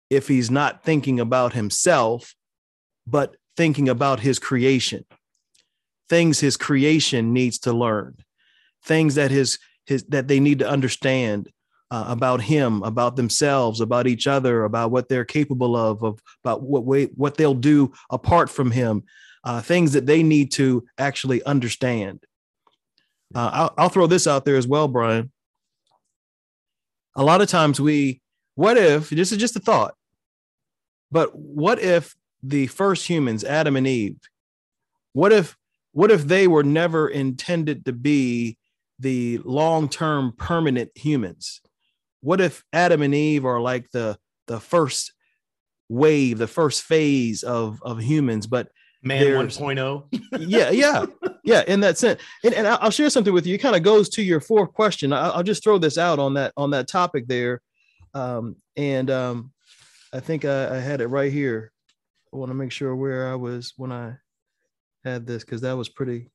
[0.09, 2.35] if he's not thinking about himself,
[3.05, 5.05] but thinking about his creation,
[6.09, 8.15] things his creation needs to learn,
[8.83, 11.49] things that his his that they need to understand
[11.91, 16.61] uh, about him, about themselves, about each other, about what they're capable of, of about
[16.61, 19.03] what way what they'll do apart from him,
[19.43, 22.23] uh, things that they need to actually understand.
[23.35, 25.31] Uh, I'll, I'll throw this out there as well, Brian.
[27.15, 28.21] A lot of times we,
[28.55, 29.95] what if, this is just a thought,
[31.11, 34.17] but what if the first humans, Adam and Eve,
[35.13, 35.57] what if,
[35.91, 38.57] what if they were never intended to be
[38.99, 41.61] the long-term permanent humans?
[42.21, 45.13] What if Adam and Eve are like the, the first
[45.89, 48.69] wave, the first phase of, of humans, but
[49.03, 50.05] Man There's- 1.0.
[50.39, 51.05] yeah, yeah,
[51.43, 51.63] yeah.
[51.67, 53.55] In that sense, and, and I'll share something with you.
[53.55, 55.11] It kind of goes to your fourth question.
[55.11, 57.61] I, I'll just throw this out on that on that topic there,
[58.13, 59.51] um, and um,
[60.13, 61.71] I think I, I had it right here.
[62.33, 64.15] I want to make sure where I was when I
[65.03, 66.31] had this because that was pretty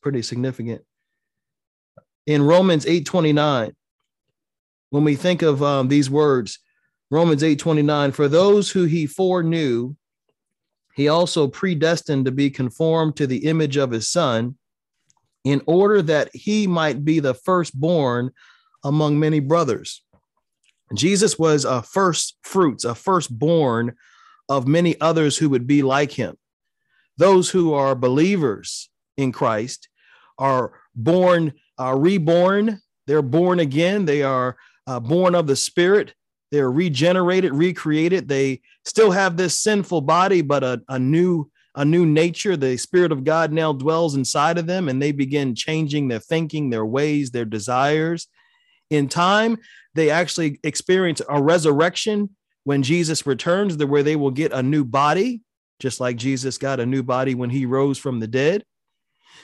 [0.00, 0.82] pretty significant.
[2.26, 3.72] In Romans eight twenty nine,
[4.90, 6.60] when we think of um, these words,
[7.10, 9.96] Romans eight twenty nine, for those who he foreknew
[10.96, 14.56] he also predestined to be conformed to the image of his son
[15.44, 18.32] in order that he might be the firstborn
[18.82, 20.02] among many brothers.
[20.94, 23.94] Jesus was a first fruits, a firstborn
[24.48, 26.36] of many others who would be like him.
[27.18, 29.88] Those who are believers in Christ
[30.38, 34.56] are born, are reborn, they're born again, they are
[34.86, 36.14] uh, born of the Spirit,
[36.50, 38.28] they're regenerated, recreated.
[38.28, 42.56] They still have this sinful body, but a, a new a new nature.
[42.56, 46.70] The Spirit of God now dwells inside of them, and they begin changing their thinking,
[46.70, 48.28] their ways, their desires.
[48.88, 49.58] In time,
[49.94, 52.30] they actually experience a resurrection
[52.64, 55.42] when Jesus returns, where they will get a new body,
[55.78, 58.64] just like Jesus got a new body when he rose from the dead.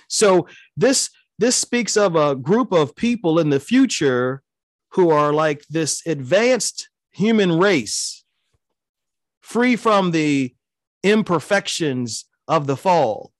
[0.08, 4.42] So this this speaks of a group of people in the future
[4.92, 8.24] who are like this advanced human race,
[9.40, 10.54] free from the
[11.02, 13.32] imperfections of the fall,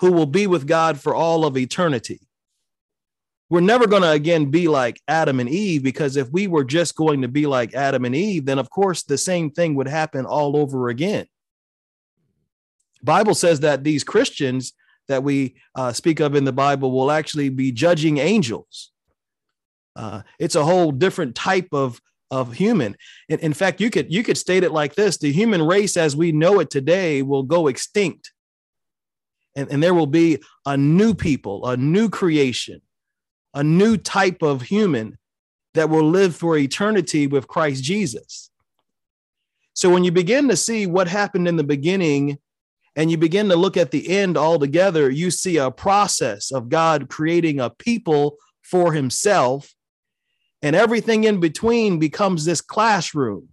[0.00, 2.20] who will be with God for all of eternity.
[3.48, 6.96] We're never going to again be like Adam and Eve because if we were just
[6.96, 10.24] going to be like Adam and Eve, then of course the same thing would happen
[10.24, 11.26] all over again.
[13.02, 14.72] Bible says that these Christians
[15.08, 18.90] that we uh, speak of in the Bible will actually be judging angels.
[19.94, 22.00] Uh, it's a whole different type of
[22.32, 22.96] of human.
[23.28, 26.16] In, in fact, you could you could state it like this: the human race as
[26.16, 28.32] we know it today will go extinct,
[29.54, 32.80] and, and there will be a new people, a new creation,
[33.54, 35.18] a new type of human
[35.74, 38.50] that will live for eternity with Christ Jesus.
[39.74, 42.38] So when you begin to see what happened in the beginning
[42.96, 47.08] and you begin to look at the end altogether, you see a process of God
[47.08, 49.74] creating a people for himself
[50.62, 53.48] and everything in between becomes this classroom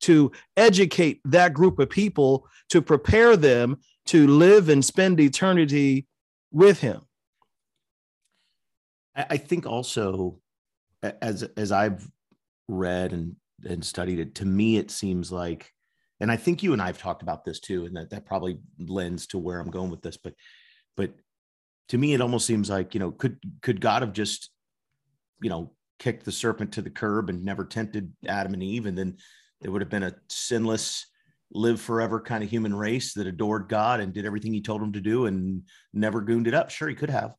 [0.00, 6.06] to educate that group of people to prepare them to live and spend eternity
[6.52, 7.02] with him
[9.18, 10.38] I think also,
[11.02, 12.08] as as I've
[12.68, 15.72] read and and studied it, to me it seems like,
[16.20, 19.26] and I think you and I've talked about this too, and that that probably lends
[19.28, 20.16] to where I'm going with this.
[20.16, 20.34] But
[20.96, 21.14] but
[21.88, 24.50] to me, it almost seems like you know, could could God have just,
[25.42, 28.96] you know, kicked the serpent to the curb and never tempted Adam and Eve, and
[28.96, 29.16] then
[29.60, 31.06] there would have been a sinless,
[31.50, 34.92] live forever kind of human race that adored God and did everything He told them
[34.92, 36.70] to do and never gooned it up.
[36.70, 37.34] Sure, He could have.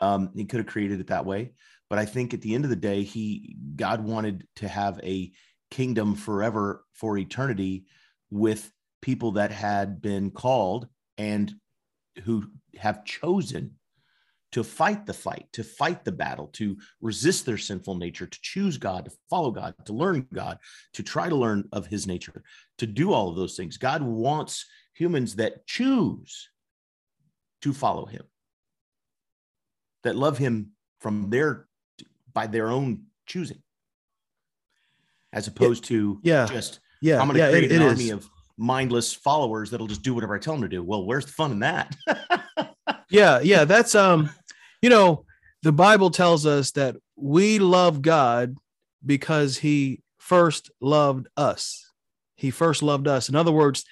[0.00, 1.52] Um, he could have created it that way,
[1.88, 5.30] but I think at the end of the day, he God wanted to have a
[5.70, 7.84] kingdom forever for eternity
[8.30, 10.88] with people that had been called
[11.18, 11.54] and
[12.24, 12.44] who
[12.76, 13.76] have chosen
[14.52, 18.78] to fight the fight, to fight the battle, to resist their sinful nature, to choose
[18.78, 20.58] God, to follow God, to learn God,
[20.94, 22.42] to try to learn of his nature,
[22.78, 23.76] to do all of those things.
[23.78, 26.48] God wants humans that choose
[27.62, 28.22] to follow him
[30.02, 31.66] that love him from their
[32.32, 33.62] by their own choosing
[35.32, 36.46] as opposed to yeah.
[36.46, 38.12] just yeah i'm going to yeah create it, an it army is.
[38.12, 41.32] of mindless followers that'll just do whatever i tell them to do well where's the
[41.32, 41.94] fun in that
[43.10, 44.28] yeah yeah that's um
[44.82, 45.24] you know
[45.62, 48.56] the bible tells us that we love God
[49.04, 51.90] because he first loved us.
[52.36, 53.28] He first loved us.
[53.28, 53.84] In other words,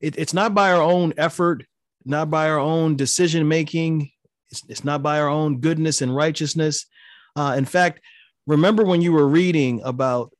[0.00, 1.64] it, it's not by our own effort,
[2.04, 4.10] not by our own decision making,
[4.50, 6.86] it's, it's, not by our own goodness and righteousness.
[7.34, 8.00] Uh, in fact,
[8.46, 10.32] remember when you were reading about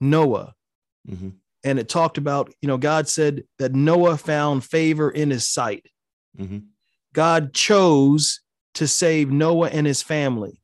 [0.00, 0.54] Noah
[1.08, 1.30] mm-hmm.
[1.64, 5.86] and it talked about, you know, God said that Noah found favor in his sight.
[6.38, 6.58] Mm-hmm.
[7.14, 8.41] God chose
[8.74, 10.60] to save Noah and his family.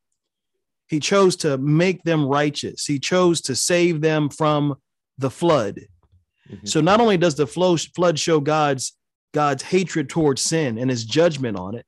[0.88, 2.86] He chose to make them righteous.
[2.86, 4.76] He chose to save them from
[5.18, 5.80] the flood.
[6.50, 6.66] Mm-hmm.
[6.66, 8.94] So not only does the flood show God's
[9.34, 11.84] God's hatred towards sin and his judgment on it,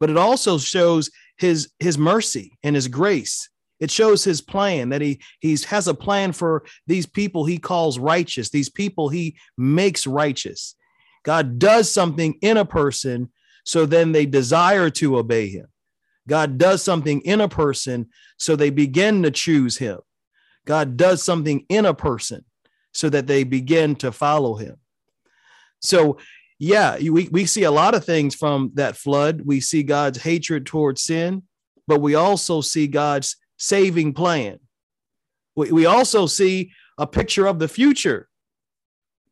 [0.00, 3.48] but it also shows his his mercy and his grace.
[3.78, 7.98] It shows his plan that he he's has a plan for these people he calls
[7.98, 10.74] righteous, these people he makes righteous.
[11.24, 13.30] God does something in a person
[13.64, 15.66] so then they desire to obey him.
[16.28, 19.98] God does something in a person so they begin to choose him.
[20.64, 22.44] God does something in a person
[22.92, 24.76] so that they begin to follow him.
[25.80, 26.18] So,
[26.58, 29.42] yeah, we, we see a lot of things from that flood.
[29.44, 31.42] We see God's hatred towards sin,
[31.88, 34.60] but we also see God's saving plan.
[35.56, 38.28] We, we also see a picture of the future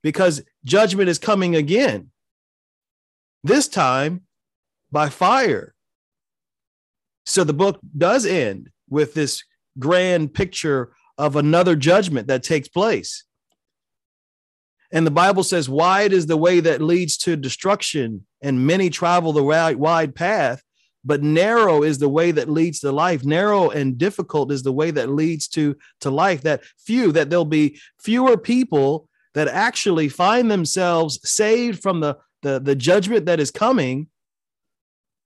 [0.02, 2.10] because judgment is coming again,
[3.42, 4.22] this time
[4.90, 5.74] by fire.
[7.26, 9.44] So the book does end with this
[9.78, 13.24] grand picture of another judgment that takes place.
[14.92, 19.32] And the Bible says, wide is the way that leads to destruction, and many travel
[19.32, 20.64] the wide path,
[21.04, 23.24] but narrow is the way that leads to life.
[23.24, 26.42] Narrow and difficult is the way that leads to, to life.
[26.42, 32.58] That few, that there'll be fewer people that actually find themselves saved from the, the,
[32.60, 34.08] the judgment that is coming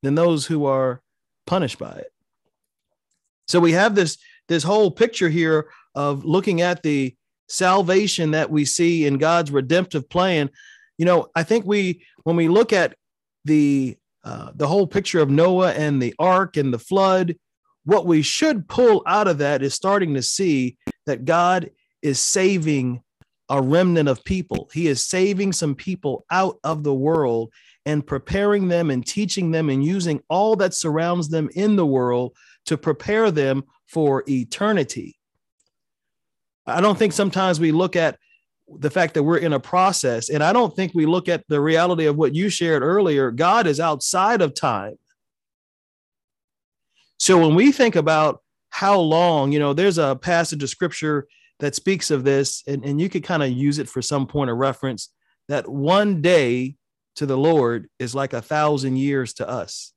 [0.02, 1.02] than those who are
[1.46, 2.12] punished by it.
[3.48, 7.14] So we have this this whole picture here of looking at the
[7.48, 10.50] salvation that we see in God's redemptive plan.
[10.98, 12.96] You know, I think we when we look at
[13.44, 17.36] the uh, the whole picture of Noah and the ark and the flood,
[17.84, 21.70] what we should pull out of that is starting to see that God
[22.02, 23.02] is saving
[23.54, 24.68] a remnant of people.
[24.74, 27.52] He is saving some people out of the world
[27.86, 32.34] and preparing them and teaching them and using all that surrounds them in the world
[32.66, 35.16] to prepare them for eternity.
[36.66, 38.18] I don't think sometimes we look at
[38.80, 41.60] the fact that we're in a process, and I don't think we look at the
[41.60, 43.30] reality of what you shared earlier.
[43.30, 44.96] God is outside of time.
[47.18, 48.40] So when we think about
[48.70, 51.28] how long, you know, there's a passage of scripture
[51.60, 54.50] that speaks of this, and, and you could kind of use it for some point
[54.50, 55.10] of reference
[55.48, 56.76] that one day
[57.16, 59.92] to the Lord is like a thousand years to us.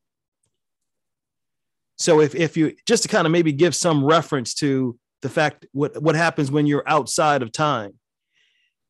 [1.98, 5.66] So if, if you just to kind of maybe give some reference to the fact
[5.72, 7.94] what, what happens when you're outside of time.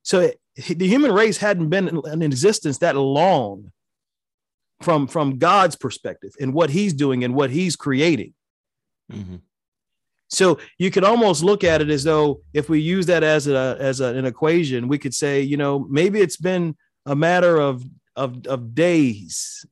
[0.04, 0.40] So it,
[0.78, 3.72] the human race hadn't been in existence that long
[4.82, 8.34] from, from God's perspective and what he's doing and what he's creating.
[9.12, 9.38] Mm-hmm.
[10.30, 13.78] So you could almost look at it as though if we use that as a
[13.80, 17.84] as a, an equation, we could say, you know, maybe it's been a matter of
[18.16, 19.66] of, of days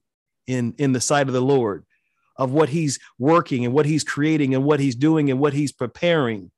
[0.47, 1.85] in in the sight of the Lord,
[2.37, 5.73] of what He's working and what He's creating and what He's doing and what He's
[5.73, 6.51] preparing.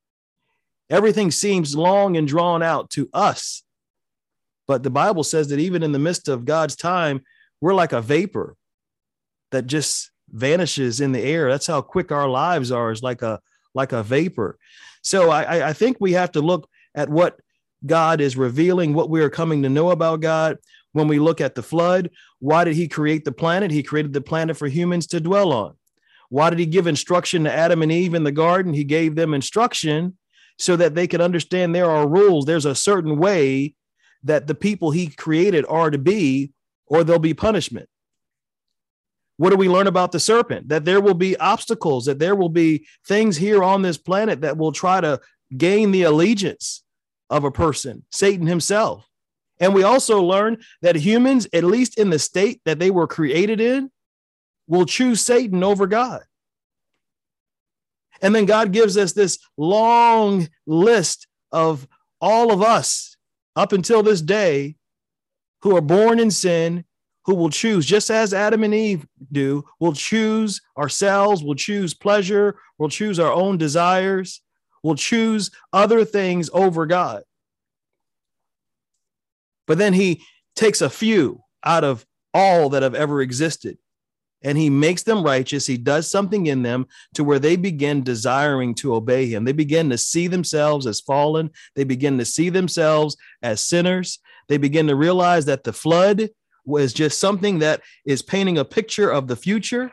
[0.89, 3.63] Everything seems long and drawn out to us,
[4.67, 7.23] but the Bible says that even in the midst of God's time,
[7.59, 8.55] we're like a vapor
[9.51, 11.49] that just vanishes in the air.
[11.49, 13.39] That's how quick our lives are, is like a
[13.77, 14.57] like a vapor.
[15.01, 17.39] So I, I think we have to look at what
[17.85, 20.57] God is revealing, what we are coming to know about God.
[20.91, 22.09] When we look at the flood,
[22.39, 23.71] why did he create the planet?
[23.71, 25.75] He created the planet for humans to dwell on.
[26.29, 28.73] Why did he give instruction to Adam and Eve in the garden?
[28.73, 30.17] He gave them instruction
[30.57, 32.45] so that they could understand there are rules.
[32.45, 33.75] There's a certain way
[34.23, 36.51] that the people he created are to be,
[36.87, 37.87] or there'll be punishment.
[39.37, 40.69] What do we learn about the serpent?
[40.69, 44.57] That there will be obstacles, that there will be things here on this planet that
[44.57, 45.21] will try to
[45.55, 46.83] gain the allegiance
[47.29, 49.07] of a person, Satan himself.
[49.59, 53.59] And we also learn that humans, at least in the state that they were created
[53.61, 53.91] in,
[54.67, 56.23] will choose Satan over God.
[58.21, 61.87] And then God gives us this long list of
[62.19, 63.15] all of us
[63.55, 64.75] up until this day
[65.61, 66.85] who are born in sin,
[67.27, 72.57] who will choose, just as Adam and Eve do, will choose ourselves, will choose pleasure,
[72.79, 74.41] will choose our own desires,
[74.81, 77.23] will choose other things over God.
[79.67, 80.23] But then he
[80.55, 83.77] takes a few out of all that have ever existed.
[84.43, 85.65] and he makes them righteous.
[85.65, 89.45] He does something in them to where they begin desiring to obey him.
[89.45, 91.49] They begin to see themselves as fallen.
[91.75, 94.19] They begin to see themselves as sinners.
[94.47, 96.29] They begin to realize that the flood
[96.67, 99.91] was just something that is painting a picture of the future.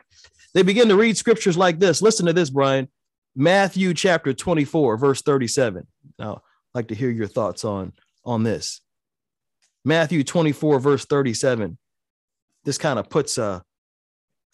[0.53, 2.01] They begin to read scriptures like this.
[2.01, 2.89] Listen to this, Brian.
[3.35, 5.87] Matthew chapter 24, verse 37.
[6.19, 8.81] Now, I'd like to hear your thoughts on, on this.
[9.83, 11.77] Matthew 24, verse 37.
[12.63, 13.63] This kind of puts a,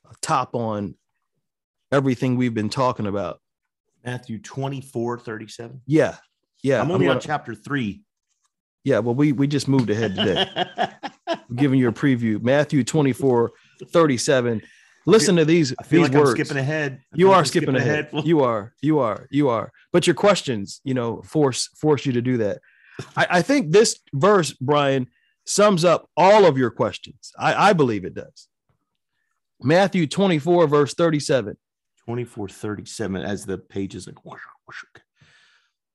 [0.09, 0.95] a top on
[1.91, 3.39] everything we've been talking about.
[4.05, 5.81] Matthew 24, 37.
[5.85, 6.17] Yeah.
[6.63, 6.81] Yeah.
[6.81, 8.03] I'm only I'm gonna, on chapter three.
[8.83, 8.99] Yeah.
[8.99, 10.47] Well, we, we just moved ahead today.
[11.31, 12.41] I'm giving you a preview.
[12.41, 13.51] Matthew 24,
[13.85, 14.61] 37.
[15.05, 15.73] Listen to these.
[15.79, 16.39] I feel these like words.
[16.39, 17.01] I'm skipping ahead.
[17.13, 18.09] you are skipping, skipping ahead.
[18.11, 18.25] ahead.
[18.25, 18.73] you are.
[18.81, 19.27] You are.
[19.31, 19.71] You are.
[19.91, 22.59] But your questions, you know, force force you to do that.
[23.15, 25.07] I, I think this verse, Brian,
[25.45, 27.31] sums up all of your questions.
[27.37, 28.47] I, I believe it does.
[29.61, 31.57] Matthew 24, verse 37.
[32.05, 34.17] 24, 37, as the pages like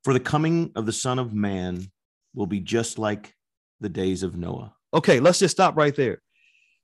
[0.05, 1.91] for the coming of the Son of Man
[2.33, 3.35] will be just like
[3.81, 4.73] the days of Noah.
[4.97, 6.23] Okay, let's just stop right there.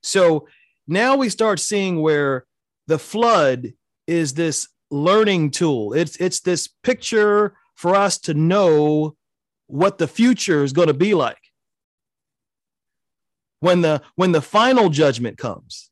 [0.01, 0.47] So
[0.87, 2.45] now we start seeing where
[2.85, 3.73] the flood
[4.05, 5.93] is this learning tool.
[5.93, 9.15] It's it's this picture for us to know
[9.65, 11.39] what the future is going to be like.
[13.61, 15.89] When the when the final judgment comes,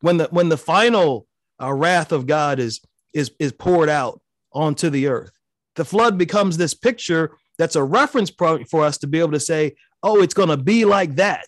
[0.00, 1.26] when the when the final
[1.60, 2.80] uh, wrath of God is
[3.12, 4.20] is is poured out
[4.52, 5.32] onto the earth,
[5.74, 9.40] the flood becomes this picture that's a reference point for us to be able to
[9.40, 11.46] say, "Oh, it's going to be like that."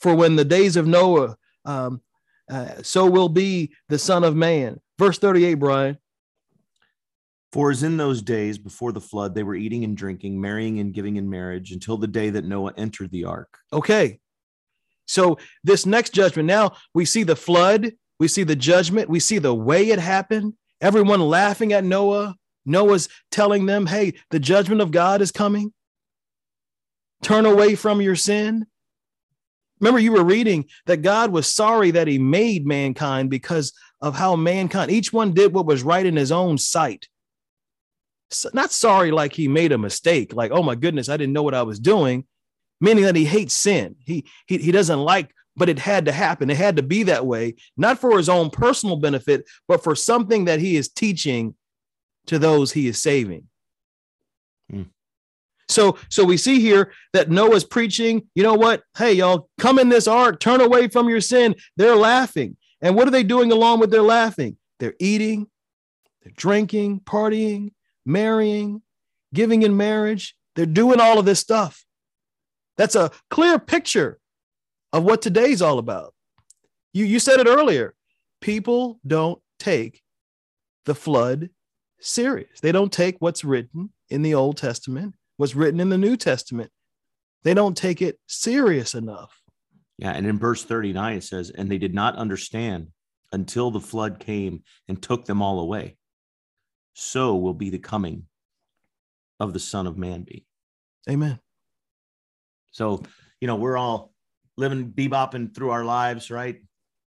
[0.00, 2.02] For when the days of Noah, um,
[2.50, 4.80] uh, so will be the Son of Man.
[4.98, 5.98] Verse 38, Brian.
[7.52, 10.92] For as in those days before the flood, they were eating and drinking, marrying and
[10.92, 13.58] giving in marriage until the day that Noah entered the ark.
[13.72, 14.18] Okay.
[15.06, 19.38] So, this next judgment, now we see the flood, we see the judgment, we see
[19.38, 22.36] the way it happened, everyone laughing at Noah.
[22.66, 25.73] Noah's telling them, hey, the judgment of God is coming.
[27.24, 28.66] Turn away from your sin.
[29.80, 33.72] Remember, you were reading that God was sorry that he made mankind because
[34.02, 37.08] of how mankind, each one did what was right in his own sight.
[38.30, 41.42] So not sorry like he made a mistake, like, oh my goodness, I didn't know
[41.42, 42.26] what I was doing,
[42.78, 43.96] meaning that he hates sin.
[44.04, 46.50] He, he, he doesn't like, but it had to happen.
[46.50, 50.44] It had to be that way, not for his own personal benefit, but for something
[50.44, 51.54] that he is teaching
[52.26, 53.48] to those he is saving.
[55.68, 58.82] So, so we see here that Noah's preaching, you know what?
[58.96, 61.54] Hey, y'all, come in this ark, turn away from your sin.
[61.76, 62.56] They're laughing.
[62.80, 64.56] And what are they doing along with their laughing?
[64.78, 65.46] They're eating,
[66.22, 67.72] they're drinking, partying,
[68.04, 68.82] marrying,
[69.32, 70.36] giving in marriage.
[70.54, 71.84] They're doing all of this stuff.
[72.76, 74.18] That's a clear picture
[74.92, 76.14] of what today's all about.
[76.92, 77.94] You, you said it earlier.
[78.40, 80.02] People don't take
[80.84, 81.50] the flood
[82.00, 82.60] serious.
[82.60, 86.70] They don't take what's written in the Old Testament what's written in the New Testament.
[87.42, 89.40] They don't take it serious enough.
[89.98, 90.12] Yeah.
[90.12, 92.88] And in verse 39, it says, And they did not understand
[93.32, 95.96] until the flood came and took them all away.
[96.94, 98.26] So will be the coming
[99.40, 100.46] of the Son of Man be.
[101.08, 101.38] Amen.
[102.70, 103.02] So,
[103.40, 104.12] you know, we're all
[104.56, 106.62] living bebopping through our lives, right?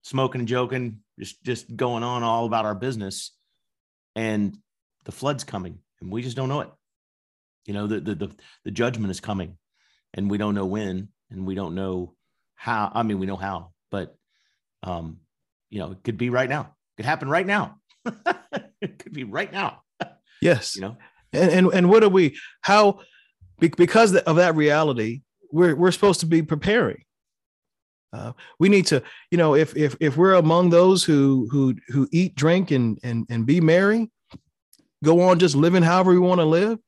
[0.03, 3.32] Smoking and joking, just just going on all about our business.
[4.16, 4.57] And
[5.03, 6.70] the flood's coming and we just don't know it.
[7.66, 8.32] You know, the, the, the,
[8.63, 9.57] the judgment is coming
[10.13, 12.13] and we don't know when and we don't know
[12.55, 12.91] how.
[12.93, 14.16] I mean, we know how, but,
[14.84, 15.18] um,
[15.70, 16.61] you know, it could be right now.
[16.61, 17.78] It could happen right now.
[18.82, 19.82] it could be right now.
[20.41, 20.76] Yes.
[20.76, 20.97] You know,
[21.34, 22.99] and, and, and what are we, how,
[23.59, 27.05] because of that reality, we're, we're supposed to be preparing.
[28.16, 32.07] Uh, we need to, you know, if if if we're among those who who who
[32.11, 34.09] eat, drink, and and and be merry,
[35.03, 36.80] go on just living however we want to live,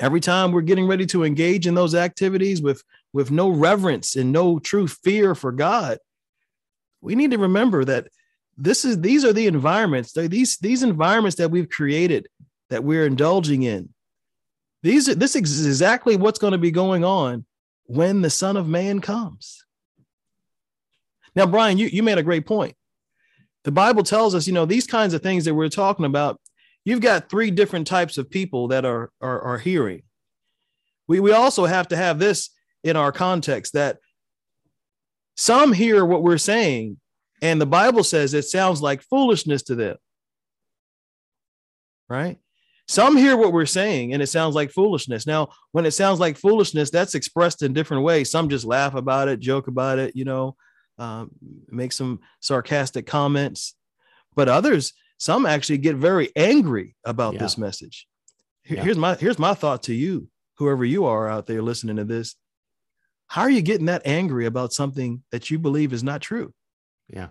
[0.00, 2.82] every time we're getting ready to engage in those activities with
[3.12, 5.98] with no reverence and no true fear for god
[7.00, 8.08] we need to remember that
[8.56, 12.26] this is these are the environments these these environments that we've created
[12.70, 13.90] that we're indulging in.
[14.82, 17.44] These this is exactly what's going to be going on
[17.84, 19.64] when the son of man comes.
[21.34, 22.74] Now brian you, you made a great point.
[23.64, 26.40] The bible tells us you know these kinds of things that we're talking about
[26.84, 30.02] you've got three different types of people that are, are, are hearing.
[31.06, 32.50] We, we also have to have this
[32.82, 33.98] in our context that
[35.36, 36.98] some hear what we're saying,
[37.42, 39.96] and the Bible says it sounds like foolishness to them.
[42.08, 42.38] Right?
[42.88, 45.24] Some hear what we're saying and it sounds like foolishness.
[45.26, 48.30] Now, when it sounds like foolishness, that's expressed in different ways.
[48.30, 50.56] Some just laugh about it, joke about it, you know.
[51.00, 51.30] um,
[51.68, 53.74] make some sarcastic comments,
[54.36, 57.40] but others, some actually get very angry about yeah.
[57.40, 58.08] this message.
[58.68, 58.82] Yeah.
[58.82, 62.34] Here's my here's my thought to you, whoever you are out there listening to this.
[63.26, 66.52] How are you getting that angry about something that you believe is not true?
[67.08, 67.28] Yeah.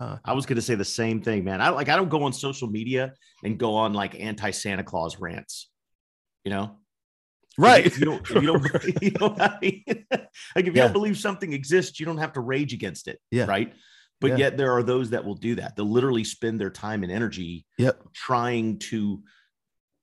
[0.00, 1.62] Uh, I was going to say the same thing, man.
[1.62, 3.14] I like I don't go on social media
[3.44, 5.70] and go on like anti Santa Claus rants.
[6.44, 6.78] You know,
[7.56, 7.86] right?
[7.86, 9.84] If you don't, if you don't, you know I mean?
[10.10, 10.82] like if you yeah.
[10.84, 13.20] don't believe something exists, you don't have to rage against it.
[13.30, 13.44] Yeah.
[13.44, 13.72] Right.
[14.24, 14.44] But yeah.
[14.44, 15.76] yet there are those that will do that.
[15.76, 18.00] They'll literally spend their time and energy yep.
[18.12, 19.22] trying to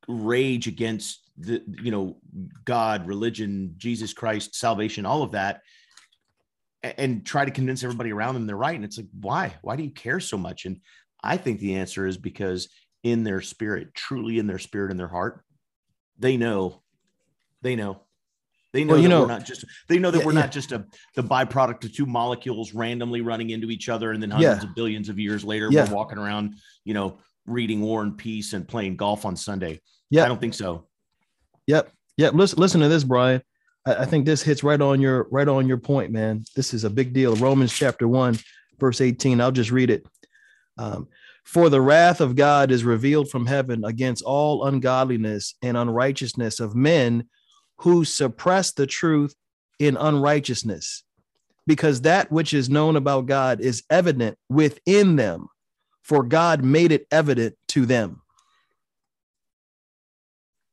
[0.07, 2.17] rage against the you know
[2.65, 5.61] God, religion, Jesus Christ, salvation, all of that
[6.83, 8.75] and try to convince everybody around them they're right.
[8.75, 9.55] And it's like, why?
[9.61, 10.65] Why do you care so much?
[10.65, 10.81] And
[11.23, 12.69] I think the answer is because
[13.03, 15.43] in their spirit, truly in their spirit, in their heart,
[16.17, 16.81] they know,
[17.61, 18.01] they know,
[18.73, 20.41] they know well, you know, we're not just they know that yeah, we're yeah.
[20.41, 24.31] not just a the byproduct of two molecules randomly running into each other, and then
[24.31, 24.69] hundreds yeah.
[24.69, 26.55] of billions of years later, we're walking around,
[26.85, 29.81] you know, reading War and Peace and playing golf on Sunday.
[30.09, 30.87] Yeah, I don't think so.
[31.67, 31.91] Yep.
[32.17, 32.33] Yep.
[32.33, 33.41] Listen, listen to this, Brian.
[33.85, 36.43] I, think this hits right on your right on your point, man.
[36.55, 37.35] This is a big deal.
[37.35, 38.37] Romans chapter one,
[38.79, 39.41] verse 18.
[39.41, 40.05] I'll just read it.
[40.77, 41.07] Um,
[41.43, 46.75] for the wrath of God is revealed from heaven against all ungodliness and unrighteousness of
[46.75, 47.27] men
[47.81, 49.35] who suppress the truth
[49.79, 51.03] in unrighteousness,
[51.65, 55.47] because that which is known about God is evident within them,
[56.03, 58.21] for God made it evident to them.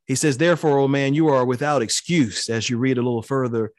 [0.07, 3.73] He says, Therefore, O man, you are without excuse, as you read a little further,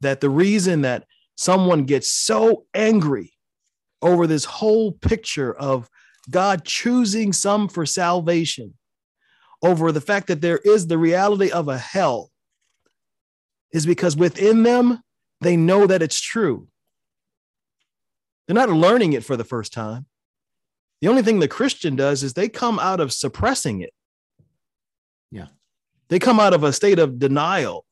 [0.00, 1.04] that the reason that
[1.36, 3.32] someone gets so angry
[4.02, 5.88] over this whole picture of
[6.30, 8.74] God choosing some for salvation,
[9.62, 12.30] over the fact that there is the reality of a hell,
[13.72, 15.02] is because within them,
[15.40, 16.68] they know that it's true.
[18.46, 20.06] They're not learning it for the first time.
[21.00, 23.92] The only thing the Christian does is they come out of suppressing it.
[25.30, 25.46] Yeah.
[26.08, 27.84] They come out of a state of denial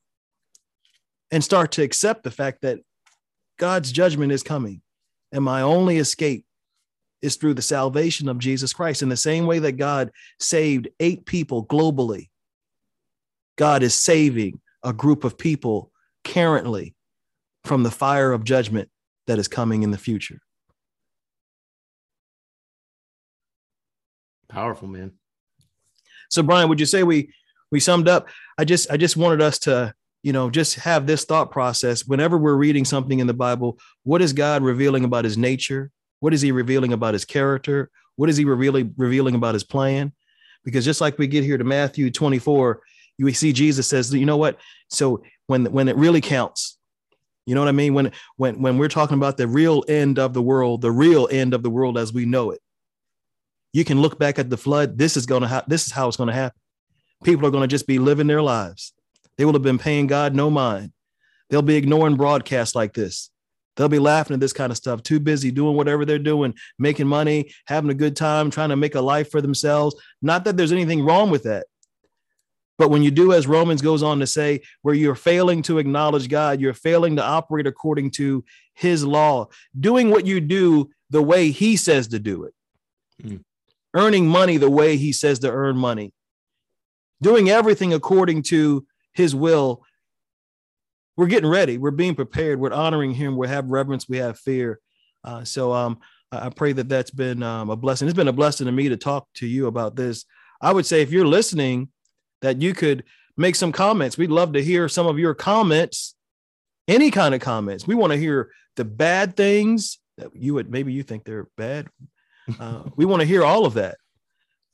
[1.31, 2.81] and start to accept the fact that
[3.59, 4.83] God's judgment is coming.
[5.31, 6.47] And my only escape
[7.23, 9.03] is through the salvation of Jesus Christ.
[9.03, 12.29] In the same way that God saved eight people globally,
[13.57, 15.91] God is saving a group of people
[16.25, 16.95] currently
[17.65, 18.89] from the fire of judgment
[19.27, 20.41] that is coming in the future.
[24.49, 25.13] Powerful, man.
[26.31, 27.33] So, Brian, would you say we
[27.71, 28.29] we summed up.
[28.59, 32.39] I just I just wanted us to you know just have this thought process whenever
[32.39, 33.79] we're reading something in the Bible.
[34.05, 35.91] What is God revealing about His nature?
[36.21, 37.91] What is He revealing about His character?
[38.17, 40.13] What is He revealing revealing about His plan?
[40.65, 42.81] Because just like we get here to Matthew 24,
[43.19, 44.59] you see Jesus says, you know what?
[44.91, 46.79] So when when it really counts,
[47.47, 47.95] you know what I mean?
[47.95, 51.55] When when when we're talking about the real end of the world, the real end
[51.55, 52.61] of the world as we know it,
[53.73, 54.99] you can look back at the flood.
[54.99, 56.61] This is gonna ha- this is how it's gonna happen
[57.25, 58.93] people are to just be living their lives.
[59.37, 60.93] They will have been paying God no mind.
[61.51, 63.31] They'll be ignoring broadcasts like this.
[63.77, 67.07] They'll be laughing at this kind of stuff, too busy doing whatever they're doing, making
[67.07, 69.95] money, having a good time, trying to make a life for themselves.
[70.23, 71.67] Not that there's anything wrong with that.
[72.79, 76.29] But when you do, as Romans goes on to say, where you're failing to acknowledge
[76.29, 79.49] God, you're failing to operate according to his law,
[79.79, 82.55] doing what you do the way he says to do it,
[83.23, 83.43] mm.
[83.95, 86.13] earning money the way he says to earn money,
[87.23, 89.83] doing everything according to his will.
[91.17, 91.79] We're getting ready.
[91.79, 92.61] We're being prepared.
[92.61, 93.39] We're honoring him.
[93.39, 94.07] We have reverence.
[94.07, 94.81] We have fear.
[95.25, 95.99] Uh, so um,
[96.31, 98.07] I pray that that's been um, a blessing.
[98.07, 100.27] It's been a blessing to me to talk to you about this.
[100.61, 101.89] I would say if you're listening,
[102.43, 103.05] that you could
[103.37, 104.17] make some comments.
[104.19, 106.15] We'd love to hear some of your comments,
[106.89, 107.87] any kind of comments.
[107.87, 111.89] We want to hear the bad things that you would maybe you think they're bad.
[112.61, 113.97] Uh, we want to hear all of that.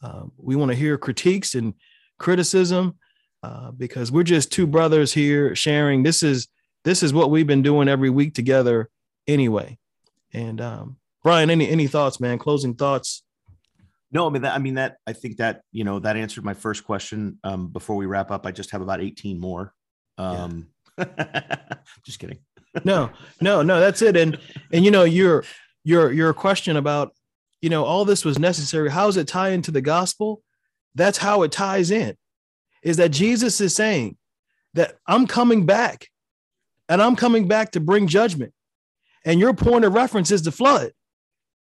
[0.02, 1.74] Uh, we want to hear critiques and
[2.18, 2.98] criticism
[3.42, 6.02] uh, because we're just two brothers here sharing.
[6.02, 6.48] This is
[6.84, 8.90] this is what we've been doing every week together
[9.26, 9.78] anyway.
[10.32, 12.38] And um, Brian, any any thoughts, man?
[12.38, 13.22] Closing thoughts.
[14.12, 14.54] No, I mean that.
[14.54, 14.96] I mean that.
[15.06, 17.38] I think that you know that answered my first question.
[17.42, 19.72] Um, before we wrap up, I just have about eighteen more.
[20.18, 21.56] Um, yeah.
[22.04, 22.38] just kidding.
[22.84, 23.10] no,
[23.40, 23.80] no, no.
[23.80, 24.16] That's it.
[24.16, 24.38] And
[24.72, 25.44] and you know your
[25.84, 27.14] your your question about
[27.62, 28.90] you know all this was necessary.
[28.90, 30.42] How does it tie into the gospel?
[30.94, 32.16] That's how it ties in.
[32.82, 34.16] Is that Jesus is saying
[34.74, 36.08] that I'm coming back
[36.88, 38.52] and I'm coming back to bring judgment.
[39.24, 40.92] And your point of reference is the flood.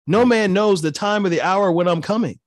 [0.07, 2.38] No man knows the time or the hour when I'm coming.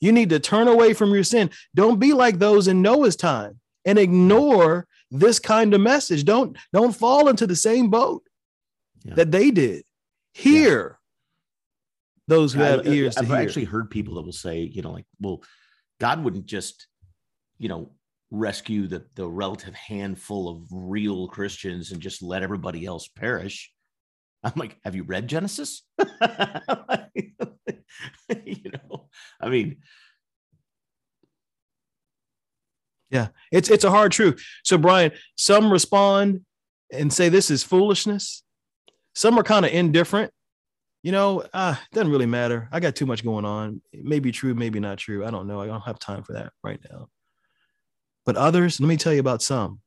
[0.00, 1.50] You need to turn away from your sin.
[1.74, 6.24] Don't be like those in Noah's time and ignore this kind of message.
[6.24, 8.22] Don't don't fall into the same boat.
[9.04, 9.14] yeah.
[9.14, 9.84] that they did.
[10.34, 11.04] Hear yeah.
[12.28, 13.16] those who have I, ears.
[13.16, 13.36] I've hear.
[13.36, 15.42] actually heard people that will say, you know, like, well,
[16.00, 16.86] God wouldn't just,
[17.58, 17.90] you know,
[18.30, 23.72] rescue the the relative handful of real Christians and just let everybody else perish.
[24.42, 25.82] I'm like, have you read Genesis?
[28.44, 29.08] you know,
[29.40, 29.78] I mean,
[33.10, 34.44] yeah, it's it's a hard truth.
[34.64, 36.44] So, Brian, some respond
[36.92, 38.42] and say this is foolishness.
[39.14, 40.32] Some are kind of indifferent.
[41.02, 42.68] You know, uh, it doesn't really matter.
[42.72, 43.80] I got too much going on.
[43.92, 45.24] It may be true, maybe not true.
[45.24, 45.60] I don't know.
[45.60, 47.08] I don't have time for that right now.
[48.26, 49.80] But others, let me tell you about some.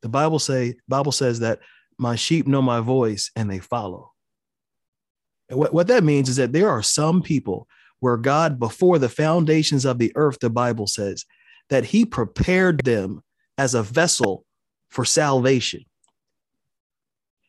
[0.00, 1.60] The Bible say Bible says that
[2.02, 4.12] my sheep know my voice and they follow.
[5.48, 7.68] And what, what that means is that there are some people
[8.00, 11.24] where God, before the foundations of the earth, the Bible says
[11.70, 13.22] that he prepared them
[13.56, 14.44] as a vessel
[14.88, 15.84] for salvation.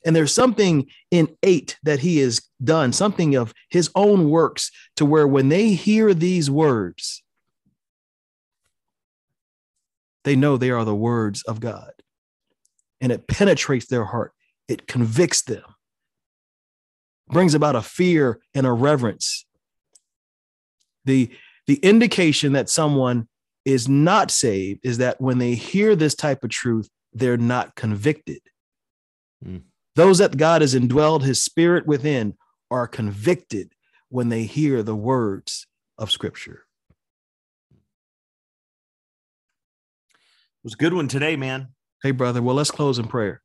[0.06, 5.28] And there's something innate that he has done, something of his own works, to where
[5.28, 7.24] when they hear these words,
[10.24, 11.92] they know they are the words of God.
[13.02, 14.33] And it penetrates their heart,
[14.68, 15.64] it convicts them,
[17.30, 19.46] brings about a fear and a reverence.
[21.06, 21.30] The,
[21.68, 23.28] the indication that someone
[23.66, 28.42] is not saved is that when they hear this type of truth, they're not convicted.
[29.46, 29.64] Mm.
[29.96, 32.36] Those that God has indwelled his spirit within
[32.72, 33.74] are convicted
[34.10, 36.66] when they hear the words of scripture.
[40.12, 41.70] It was a good one today, man.
[42.02, 42.42] Hey, brother.
[42.42, 43.42] Well, let's close in prayer.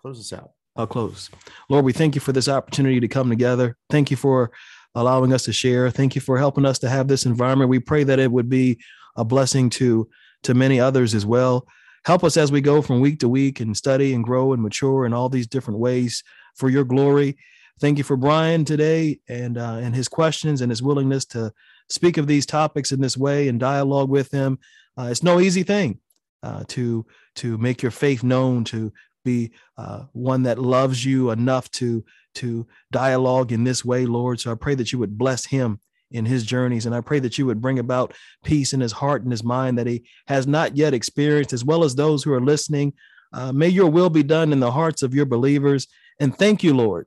[0.00, 0.52] Close us out.
[0.76, 1.28] I'll close.
[1.68, 3.76] Lord, we thank you for this opportunity to come together.
[3.90, 4.52] Thank you for
[4.94, 5.90] allowing us to share.
[5.90, 7.68] Thank you for helping us to have this environment.
[7.68, 8.78] We pray that it would be
[9.16, 10.08] a blessing to
[10.44, 11.66] to many others as well.
[12.04, 15.04] Help us as we go from week to week and study and grow and mature
[15.04, 16.22] in all these different ways
[16.54, 17.36] for your glory.
[17.80, 21.52] Thank you for Brian today and uh, and his questions and his willingness to
[21.88, 24.58] speak of these topics in this way and dialogue with him.
[24.96, 25.98] Uh, it's no easy thing
[26.42, 27.04] uh, to
[27.36, 28.92] to make your faith known, to
[29.28, 32.04] be uh, one that loves you enough to
[32.34, 34.40] to dialogue in this way, Lord.
[34.40, 36.86] So I pray that you would bless him in his journeys.
[36.86, 38.14] And I pray that you would bring about
[38.44, 41.84] peace in his heart and his mind that he has not yet experienced, as well
[41.84, 42.92] as those who are listening.
[43.32, 45.86] Uh, may your will be done in the hearts of your believers.
[46.20, 47.06] And thank you, Lord,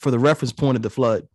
[0.00, 1.28] for the reference point of the flood,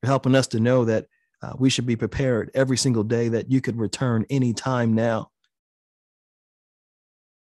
[0.00, 1.06] for helping us to know that
[1.42, 5.30] uh, we should be prepared every single day that you could return any time now.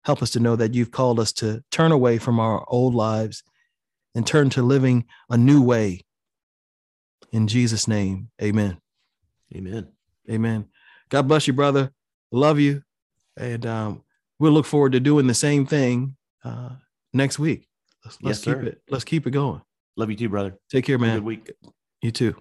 [0.10, 3.44] Help us to know that you've called us to turn away from our old lives
[4.16, 6.02] and turn to living a new way
[7.32, 8.80] in Jesus' name, amen.
[9.56, 9.88] Amen.
[10.28, 10.66] Amen.
[11.10, 11.92] God bless you, brother.
[12.32, 12.82] Love you.
[13.38, 14.04] And um,
[14.40, 16.72] we'll look forward to doing the same thing uh,
[17.14, 17.68] next week.
[18.04, 18.70] Let's, let's yes, keep sir.
[18.70, 18.82] it.
[18.90, 19.62] Let's keep it going.
[19.96, 20.58] Love you too, brother.
[20.72, 21.18] Take care, man.
[21.18, 21.52] good week.
[22.02, 22.36] You too.